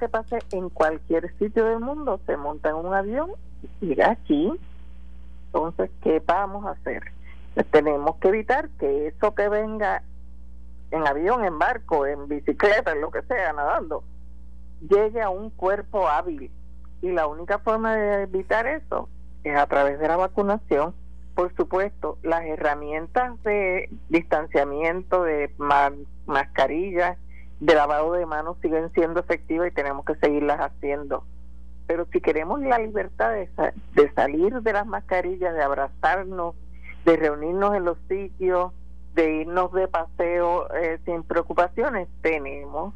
[0.00, 3.30] que pase en cualquier sitio del mundo se monta en un avión
[3.80, 4.52] y llega aquí.
[5.46, 7.04] Entonces, ¿qué vamos a hacer?
[7.54, 10.02] Pues tenemos que evitar que eso que venga
[10.90, 14.02] en avión, en barco, en bicicleta, en lo que sea, nadando,
[14.88, 16.50] llegue a un cuerpo hábil.
[17.02, 19.08] Y la única forma de evitar eso
[19.42, 20.94] es a través de la vacunación.
[21.34, 25.92] Por supuesto, las herramientas de distanciamiento, de ma-
[26.26, 27.18] mascarillas,
[27.60, 31.24] de lavado de manos siguen siendo efectivas y tenemos que seguirlas haciendo.
[31.86, 33.48] Pero si queremos la libertad de,
[33.94, 36.54] de salir de las mascarillas, de abrazarnos,
[37.04, 38.72] de reunirnos en los sitios,
[39.14, 42.94] de irnos de paseo eh, sin preocupaciones, tenemos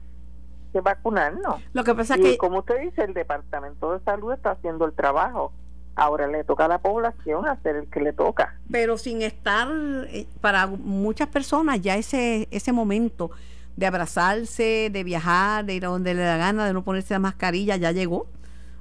[0.73, 1.63] que vacunarnos.
[1.73, 4.85] Lo que pasa es Y que como usted dice, el Departamento de Salud está haciendo
[4.85, 5.53] el trabajo.
[5.97, 8.55] Ahora le toca a la población hacer el que le toca.
[8.71, 9.69] Pero sin estar,
[10.09, 13.31] eh, para muchas personas ya ese, ese momento
[13.77, 17.21] de abrazarse, de viajar, de ir a donde le da gana, de no ponerse la
[17.21, 18.27] mascarilla, ya llegó.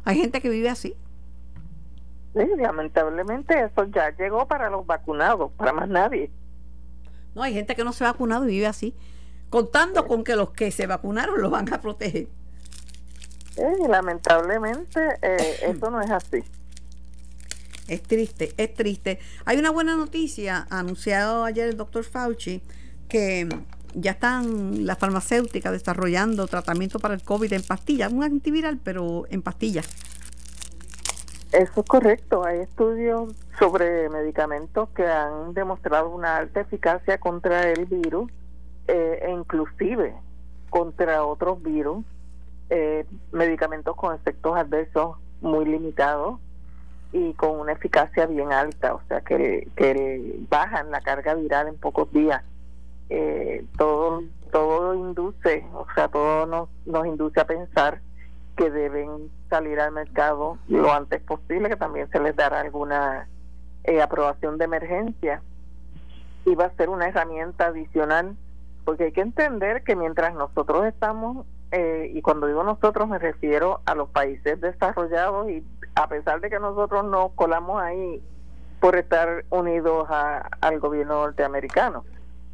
[0.03, 0.95] Hay gente que vive así.
[2.33, 6.31] Sí, lamentablemente eso ya llegó para los vacunados, para más nadie.
[7.35, 8.95] No, hay gente que no se ha vacunado y vive así,
[9.49, 12.27] contando con que los que se vacunaron los van a proteger.
[13.55, 16.43] Sí, lamentablemente eh, eso no es así.
[17.87, 19.19] Es triste, es triste.
[19.45, 22.61] Hay una buena noticia, anunciado ayer el doctor Fauci,
[23.07, 23.47] que
[23.93, 29.41] ya están las farmacéuticas desarrollando tratamiento para el COVID en pastillas, un antiviral, pero en
[29.41, 29.87] pastillas.
[31.53, 32.43] Eso es correcto.
[32.43, 38.29] Hay estudios sobre medicamentos que han demostrado una alta eficacia contra el virus
[38.87, 40.15] eh, e inclusive
[40.69, 42.05] contra otros virus,
[42.69, 46.39] eh, medicamentos con efectos adversos muy limitados
[47.13, 51.77] y con una eficacia bien alta, o sea que, que bajan la carga viral en
[51.77, 52.43] pocos días.
[53.09, 54.21] Eh, todo
[54.51, 58.01] todo induce, o sea, todo nos, nos induce a pensar
[58.55, 63.27] que deben salir al mercado lo antes posible, que también se les dará alguna
[63.83, 65.41] eh, aprobación de emergencia
[66.45, 68.35] y va a ser una herramienta adicional,
[68.87, 73.81] porque hay que entender que mientras nosotros estamos, eh, y cuando digo nosotros me refiero
[73.85, 75.61] a los países desarrollados, y
[75.95, 78.23] a pesar de que nosotros nos colamos ahí
[78.79, 82.05] por estar unidos al gobierno norteamericano,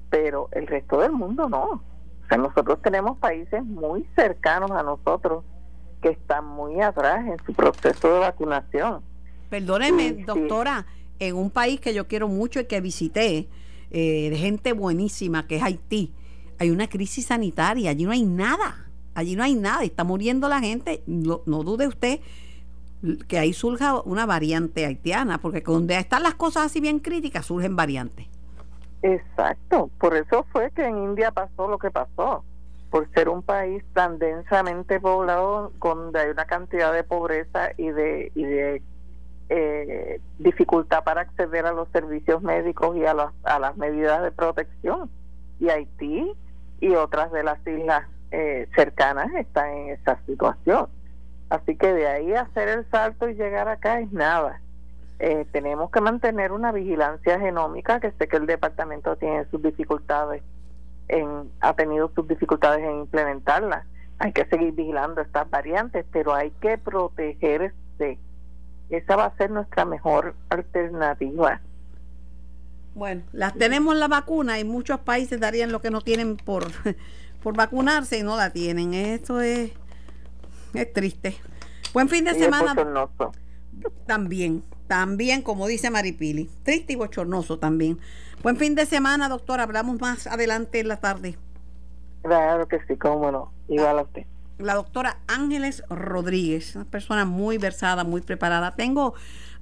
[0.09, 1.65] pero el resto del mundo no.
[1.65, 5.43] O sea, nosotros tenemos países muy cercanos a nosotros
[6.01, 9.03] que están muy atrás en su proceso de vacunación.
[9.51, 10.87] Perdóneme, doctora,
[11.19, 13.49] en un país que yo quiero mucho y que visité,
[13.91, 16.11] eh, de gente buenísima, que es Haití,
[16.63, 20.59] hay una crisis sanitaria, allí no hay nada, allí no hay nada, está muriendo la
[20.59, 22.19] gente, no, no dude usted
[23.27, 27.75] que ahí surja una variante haitiana, porque donde están las cosas así bien críticas, surgen
[27.75, 28.27] variantes.
[29.01, 32.45] Exacto, por eso fue que en India pasó lo que pasó
[32.89, 38.31] por ser un país tan densamente poblado, donde hay una cantidad de pobreza y de,
[38.35, 38.81] y de
[39.49, 45.09] eh, dificultad para acceder a los servicios médicos y a, a las medidas de protección.
[45.59, 46.31] Y Haití
[46.83, 50.87] y otras de las islas eh, cercanas están en esa situación.
[51.49, 54.59] Así que de ahí hacer el salto y llegar acá es nada.
[55.19, 60.41] Eh, tenemos que mantener una vigilancia genómica, que sé que el departamento tiene sus dificultades
[61.61, 63.85] ha tenido sus dificultades en implementarla.
[64.19, 68.17] Hay que seguir vigilando estas variantes, pero hay que protegerse.
[68.89, 71.61] Esa va a ser nuestra mejor alternativa.
[72.95, 76.67] Bueno, las tenemos la vacuna y muchos países darían lo que no tienen por,
[77.43, 78.93] por vacunarse y no la tienen.
[78.93, 79.71] Esto es,
[80.73, 81.35] es triste.
[81.93, 82.75] Buen fin de semana.
[84.05, 86.49] También, también, como dice Maripili.
[86.63, 87.99] Triste y bochornoso también.
[88.43, 89.59] Buen fin de semana, doctor.
[89.59, 91.37] Hablamos más adelante en la tarde.
[92.21, 93.51] Claro que sí, cómo no.
[93.67, 94.25] Igual a usted.
[94.59, 98.75] La doctora Ángeles Rodríguez, una persona muy versada, muy preparada.
[98.75, 99.13] Tengo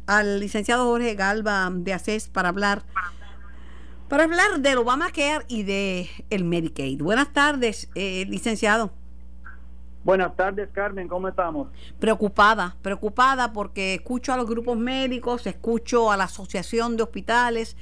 [0.06, 2.84] al licenciado Jorge Galva de ACES para hablar
[4.12, 7.02] para hablar del Obamacare y de el Medicaid.
[7.02, 8.91] Buenas tardes, eh, licenciado.
[10.04, 11.69] Buenas tardes, Carmen, ¿cómo estamos?
[11.97, 17.78] Preocupada, preocupada porque escucho a los grupos médicos, escucho a la Asociación de Hospitales,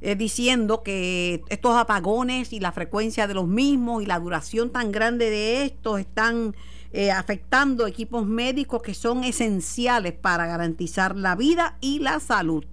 [0.00, 4.90] eh, diciendo que estos apagones y la frecuencia de los mismos y la duración tan
[4.90, 6.56] grande de estos están
[6.92, 12.64] eh, afectando equipos médicos que son esenciales para garantizar la vida y la salud.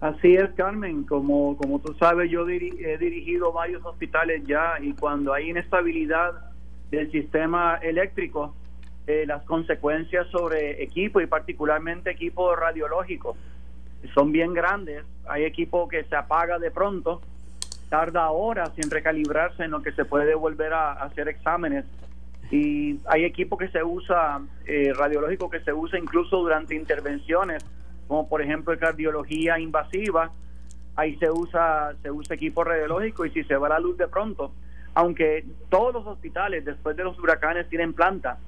[0.00, 1.04] Así es, Carmen.
[1.04, 6.32] Como, como tú sabes, yo he dirigido varios hospitales ya y cuando hay inestabilidad
[6.90, 8.54] del sistema eléctrico,
[9.06, 13.36] eh, las consecuencias sobre equipo y particularmente equipo radiológico
[14.14, 15.04] son bien grandes.
[15.28, 17.20] Hay equipo que se apaga de pronto,
[17.88, 21.84] tarda horas en recalibrarse en lo que se puede volver a, hacer exámenes.
[22.50, 27.64] Y hay equipo que se usa, eh, radiológico que se usa incluso durante intervenciones,
[28.08, 30.32] como por ejemplo cardiología invasiva.
[30.96, 34.50] Ahí se usa, se usa equipo radiológico y si se va la luz de pronto,
[34.94, 38.38] aunque todos los hospitales después de los huracanes tienen planta,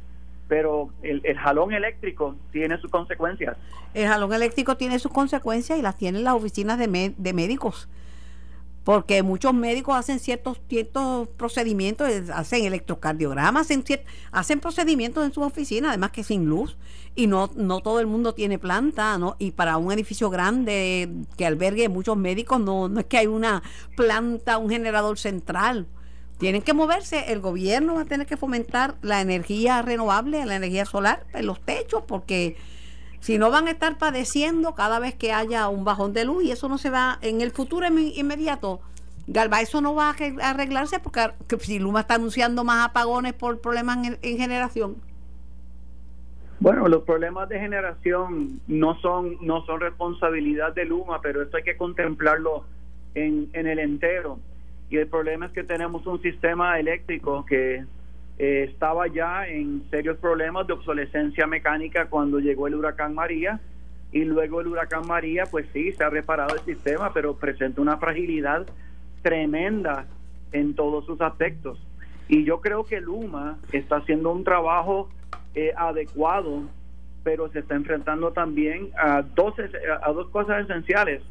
[0.49, 3.57] pero el, jalón eléctrico tiene sus consecuencias.
[3.95, 7.89] El jalón eléctrico tiene sus consecuencias y las tienen las oficinas de, de médicos
[8.85, 13.85] porque muchos médicos hacen ciertos, ciertos procedimientos, hacen electrocardiogramas, hacen,
[14.33, 16.77] hacen procedimientos en su oficina, además que sin luz,
[17.15, 19.37] y no, no todo el mundo tiene planta, ¿no?
[19.39, 23.63] Y para un edificio grande que albergue muchos médicos, no, no es que hay una
[23.97, 25.87] planta, un generador central.
[26.39, 30.87] Tienen que moverse, el gobierno va a tener que fomentar la energía renovable, la energía
[30.87, 32.57] solar en los techos, porque
[33.21, 36.53] Si no van a estar padeciendo cada vez que haya un bajón de luz y
[36.53, 38.81] eso no se va en el futuro inmediato.
[39.27, 43.99] Galva, eso no va a arreglarse porque si Luma está anunciando más apagones por problemas
[44.23, 44.97] en, generación.
[46.59, 51.63] Bueno, los problemas de generación no son no son responsabilidad de Luma, pero esto hay
[51.63, 52.65] que contemplarlo
[53.15, 54.39] en, en el entero.
[54.89, 57.85] Y el problema es que tenemos un sistema eléctrico que
[58.43, 63.61] eh, estaba ya en serios problemas de obsolescencia mecánica cuando llegó el huracán María
[64.13, 67.99] y luego el huracán María, pues sí, se ha reparado el sistema, pero presenta una
[67.99, 68.67] fragilidad
[69.21, 70.07] tremenda
[70.53, 71.87] en todos sus aspectos.
[72.29, 75.11] Y yo creo que Luma está haciendo un trabajo
[75.55, 76.63] eh, adecuado,
[77.23, 79.53] pero se está enfrentando también a dos,
[80.03, 81.23] a dos cosas esenciales.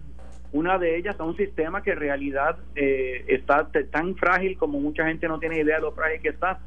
[0.51, 5.07] Una de ellas es un sistema que en realidad eh, está tan frágil como mucha
[5.07, 6.59] gente no tiene idea de lo frágil que está.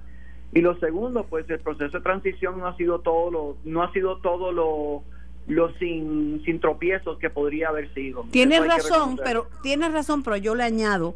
[0.52, 3.92] Y lo segundo, pues el proceso de transición no ha sido todo lo, no ha
[3.92, 5.02] sido todo lo,
[5.46, 8.26] lo sin, sin tropiezos que podría haber sido.
[8.30, 11.14] Tienes razón, pero tienes razón, pero yo le añado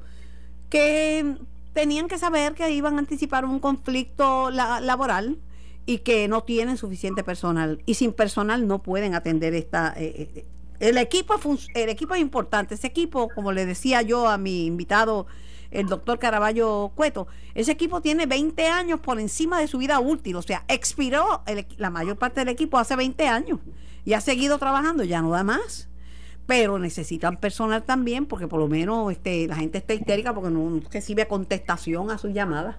[0.70, 1.36] que
[1.74, 5.36] tenían que saber que iban a anticipar un conflicto laboral
[5.84, 7.82] y que no tienen suficiente personal.
[7.84, 10.44] Y sin personal no pueden atender esta eh, eh,
[10.80, 11.38] el equipo
[11.74, 12.74] el equipo es importante.
[12.74, 15.26] Ese equipo como le decía yo a mi invitado
[15.70, 17.26] el doctor Caraballo Cueto.
[17.54, 21.42] Ese equipo tiene 20 años por encima de su vida útil, o sea, expiró
[21.78, 23.60] la mayor parte del equipo hace 20 años
[24.04, 25.90] y ha seguido trabajando, ya no da más.
[26.46, 30.80] Pero necesitan personal también porque por lo menos este, la gente está histérica porque no
[30.92, 32.76] recibe contestación a sus llamadas.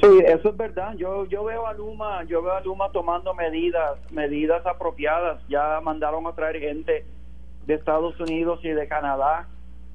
[0.00, 0.94] Sí, eso es verdad.
[0.96, 5.40] Yo yo veo a Luma, yo veo a Luma tomando medidas, medidas apropiadas.
[5.48, 7.04] Ya mandaron a traer gente
[7.66, 9.48] de Estados Unidos y de Canadá.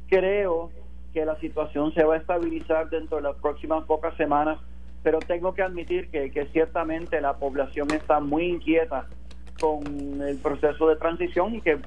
[0.07, 0.71] Creo
[1.17, 4.59] que la situación se va a estabilizar dentro de las próximas pocas semanas,
[5.01, 9.07] pero tengo que admitir que, que ciertamente la población está muy inquieta
[9.59, 9.81] con
[10.21, 11.79] el proceso de transición y que,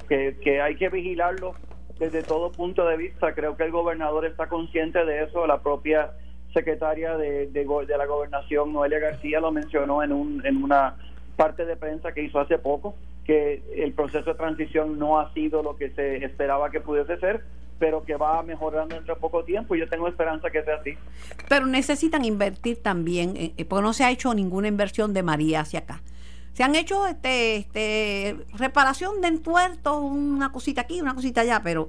[0.43, 1.55] que, hay que vigilarlo
[2.01, 3.33] desde todo punto de vista.
[3.33, 6.11] Creo que el gobernador está consciente de eso, la propia
[6.53, 10.97] secretaria de, de, de, la gobernación, Noelia García, lo mencionó en, un, en una
[11.37, 15.63] parte de prensa que hizo hace poco, que el proceso de transición no ha sido
[15.63, 17.45] lo que se esperaba que pudiese ser,
[17.81, 20.97] pero que va mejorando entre poco tiempo y yo tengo esperanza que sea así.
[21.49, 25.61] Pero necesitan invertir también, eh, eh, porque no se ha hecho ninguna inversión de María
[25.61, 26.03] hacia acá.
[26.53, 31.89] Se han hecho este, este reparación de entuertos, una cosita aquí, una cosita allá, pero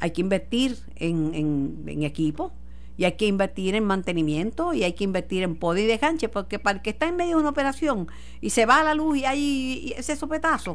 [0.00, 2.52] hay que invertir en, en, equipo
[2.96, 6.58] y hay que invertir en mantenimiento y hay que invertir en poder y desganche, porque
[6.58, 8.08] para el que está en medio de una operación
[8.40, 10.74] y se va a la luz y hay ese sopetazo,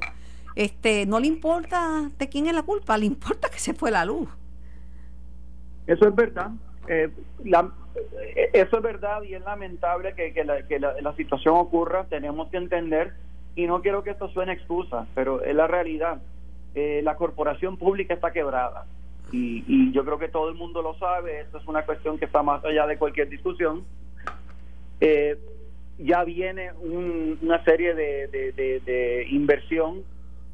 [0.55, 4.05] este, no le importa de quién es la culpa, le importa que se fue la
[4.05, 4.30] luz.
[5.88, 6.51] Eso es verdad.
[6.88, 7.09] Eh,
[7.45, 10.43] eh, eso es verdad y es lamentable que,
[10.79, 12.05] la, situación ocurra.
[12.05, 13.13] Tenemos que entender,
[13.55, 16.21] y no quiero que esto suene excusa, pero es la realidad.
[16.73, 18.86] Eh, la corporación pública está quebrada.
[19.32, 21.41] Y, yo creo que todo el mundo lo sabe.
[21.41, 23.84] Esto es una cuestión que está más allá de cualquier discusión.
[25.97, 26.71] ya viene
[27.41, 30.03] una serie de inversión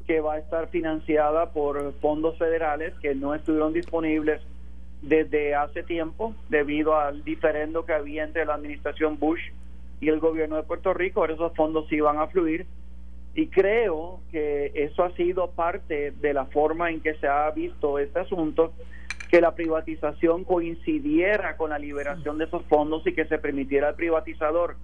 [0.06, 4.40] que va a estar financiada por fondos federales que no estuvieron disponibles
[5.02, 9.40] desde hace tiempo debido al diferendo que había entre la administración Bush
[10.00, 12.66] y el gobierno de Puerto Rico, esos fondos iban a fluir
[13.34, 17.98] y creo que eso ha sido parte de la forma en que se ha visto
[17.98, 18.72] este asunto,
[19.30, 23.94] que la privatización coincidiera con la liberación de esos fondos y que se permitiera al
[23.94, 24.76] privatizador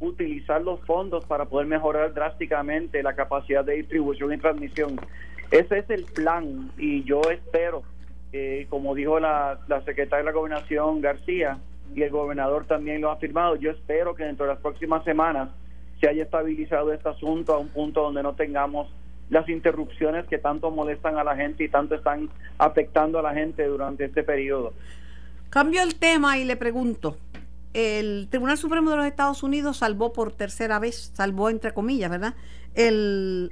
[0.00, 5.00] utilizar los fondos para poder mejorar drásticamente la capacidad de distribución y transmisión.
[5.50, 7.82] Ese es el plan y yo espero
[8.32, 11.58] eh, como dijo la, secretaria de la gobernación García,
[11.94, 15.50] y el gobernador también lo ha afirmado, yo espero que dentro de las próximas semanas
[16.00, 18.88] se haya estabilizado este asunto a un punto donde no tengamos
[19.28, 22.28] las interrupciones que tanto molestan a la gente y tanto están
[22.58, 24.72] afectando a la gente durante este periodo.
[25.50, 27.18] Cambio el tema y le pregunto,
[27.74, 32.34] el Tribunal Supremo de los Estados Unidos salvó por tercera vez, salvó entre comillas, ¿verdad?
[32.74, 33.50] El,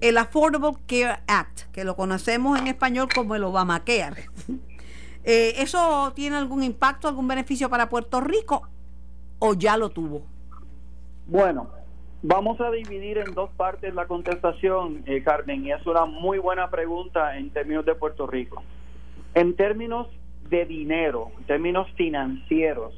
[0.00, 4.28] el Affordable Care Act, que lo conocemos en español como el Obamacare.
[5.26, 8.68] Eh, ¿Eso tiene algún impacto, algún beneficio para Puerto Rico
[9.38, 10.26] o ya lo tuvo?
[11.26, 11.70] Bueno,
[12.22, 16.68] vamos a dividir en dos partes la contestación, eh, Carmen, y es una muy buena
[16.68, 18.62] pregunta en términos de Puerto Rico.
[19.32, 20.08] En términos
[20.50, 22.92] de dinero, en términos financieros,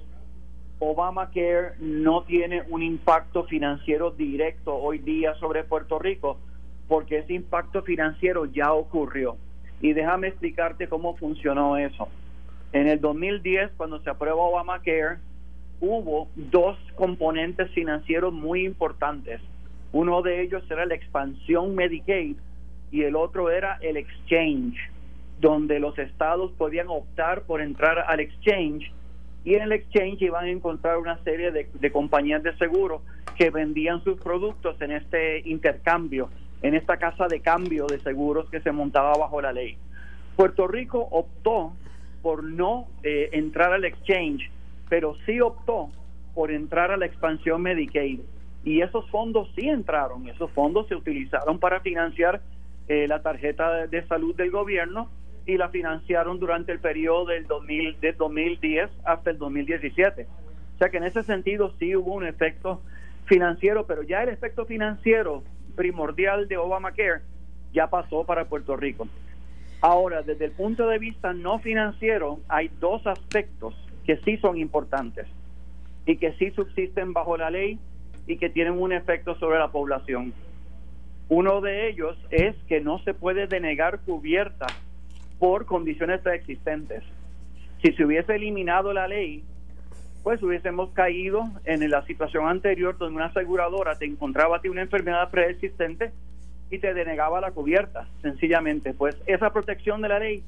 [0.80, 6.38] Obamacare no tiene un impacto financiero directo hoy día sobre Puerto Rico
[6.89, 9.37] porque ese impacto financiero ya ocurrió.
[9.80, 12.09] Y déjame explicarte cómo funcionó eso.
[12.72, 15.18] En el 2010, cuando se aprueba Obamacare,
[15.80, 19.41] hubo dos componentes financieros muy importantes.
[19.93, 22.37] Uno de ellos era la expansión Medicaid
[22.91, 24.78] y el otro era el exchange,
[25.41, 28.93] donde los estados podían optar por entrar al exchange
[29.45, 33.03] y en el exchange iban a encontrar una serie de, de compañías de seguro
[33.37, 36.30] que vendían sus productos en este intercambio,
[36.67, 39.77] en esta casa de cambio de seguros que se montaba bajo la ley.
[40.35, 41.73] Puerto Rico optó
[42.23, 44.51] por no eh, entrar al exchange,
[44.89, 45.91] pero sí optó
[46.35, 48.21] por entrar a la expansión Medicaid.
[48.64, 52.41] Y esos fondos sí entraron, esos fondos se utilizaron para financiar
[52.89, 55.09] eh, la tarjeta de salud del gobierno
[55.47, 60.27] y la financiaron durante el periodo del 2000, del 2010 hasta el 2017.
[60.75, 62.83] O sea que en ese sentido sí hubo un efecto
[63.27, 65.45] financiero, pero ya el efecto financiero
[65.77, 67.22] primordial de Obamacare
[67.72, 69.07] ya pasó para Puerto Rico.
[69.81, 73.74] Ahora, desde el punto de vista no financiero, hay dos aspectos
[74.05, 75.27] que sí son importantes
[76.07, 77.79] y que sí subsisten bajo la ley
[78.27, 80.33] y que tienen un efecto sobre la población.
[81.29, 84.66] Uno de ellos es que no se puede denegar cubierta
[85.39, 87.03] por condiciones preexistentes.
[87.83, 89.45] Si se hubiese eliminado la ley,
[90.27, 95.31] pues hubiésemos caído en la situación anterior donde una aseguradora te encontraba a una enfermedad
[95.31, 96.11] preexistente
[96.68, 98.93] y te denegaba la cubierta, sencillamente.
[98.93, 100.43] Pues esa protección de la ley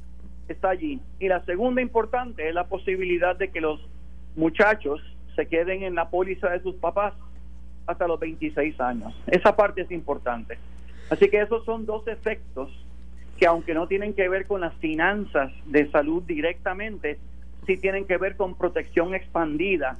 [0.48, 1.00] está allí.
[1.20, 3.80] Y la segunda importante es la posibilidad de que los
[4.34, 5.00] muchachos
[5.36, 7.14] se queden en la póliza de sus papás
[7.86, 9.14] hasta los 26 años.
[9.28, 10.58] Esa parte es importante.
[11.08, 12.68] Así que esos son dos efectos
[13.38, 17.20] que aunque no tienen que ver con las finanzas de salud directamente,
[17.68, 19.98] sí tienen que ver con protección expandida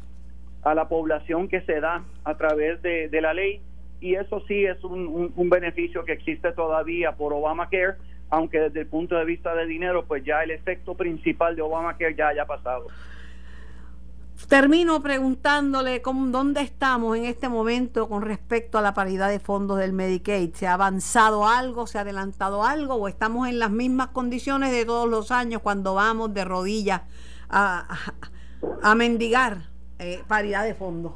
[0.63, 3.61] a la población que se da a través de, la ley
[4.01, 7.97] y eso sí es un, beneficio que existe todavía por Obamacare,
[8.31, 12.15] aunque desde el punto de vista de dinero, pues ya el efecto principal de Obamacare
[12.15, 12.87] ya haya pasado.
[14.49, 19.79] Termino preguntándole cómo, dónde estamos en este momento con respecto a la paridad de fondos
[19.79, 20.55] del Medicaid.
[20.55, 21.87] ¿Se ha avanzado algo?
[21.87, 22.95] ¿Se ha adelantado algo?
[22.95, 27.03] ¿O estamos en las mismas condiciones de todos los años cuando vamos de rodillas
[27.51, 27.87] a,
[28.83, 29.59] a, mendigar
[29.99, 31.13] eh, paridad de fondos?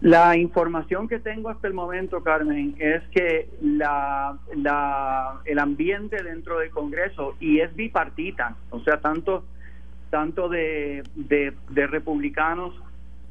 [0.00, 6.58] La información que tengo hasta el momento, Carmen, es que la, la, el ambiente dentro
[6.58, 9.44] del Congreso, y es bipartita, o sea, tanto
[10.12, 12.74] tanto de, de, republicanos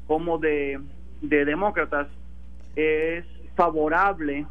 [0.08, 0.80] como de,
[1.20, 2.08] de demócratas,
[2.74, 4.46] es favorable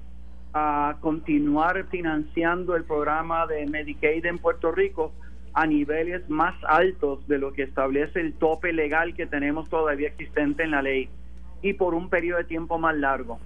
[0.54, 5.12] a continuar financiando el programa de Medicaid en Puerto Rico
[5.54, 10.64] a niveles más altos de lo que establece el tope legal que tenemos todavía existente
[10.64, 11.10] en la ley
[11.62, 13.40] y por un periodo de tiempo más largo.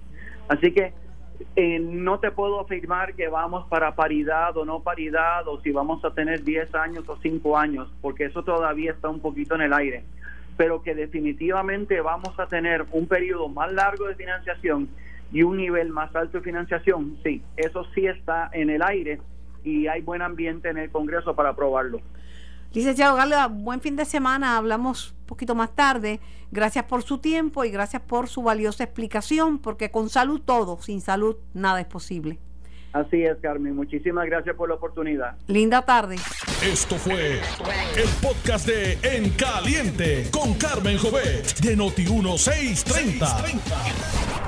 [0.48, 0.92] Así que
[1.56, 6.04] eh, no te puedo afirmar que vamos para paridad o no paridad o si vamos
[6.04, 9.72] a tener 10 años o 5 años, porque eso todavía está un poquito en el
[9.72, 10.04] aire,
[10.56, 14.88] pero que definitivamente vamos a tener un periodo más largo de financiación
[15.32, 19.20] y un nivel más alto de financiación, sí, eso sí está en el aire
[19.66, 22.00] y hay buen ambiente en el Congreso para aprobarlo.
[22.72, 24.56] Licenciado Gala, buen fin de semana.
[24.56, 26.20] Hablamos un poquito más tarde.
[26.52, 31.00] Gracias por su tiempo y gracias por su valiosa explicación, porque con salud todo, sin
[31.00, 32.38] salud nada es posible.
[32.92, 33.76] Así es, Carmen.
[33.76, 35.36] Muchísimas gracias por la oportunidad.
[35.48, 36.16] Linda tarde.
[36.64, 37.40] Esto fue
[37.96, 43.60] el podcast de En Caliente con Carmen Jovet de Noti1630.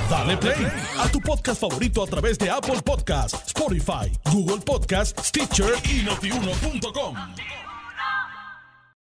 [0.09, 0.67] Dale play
[0.99, 7.68] a tu podcast favorito a través de Apple Podcasts, Spotify, Google Podcasts, Stitcher y notiuno.com.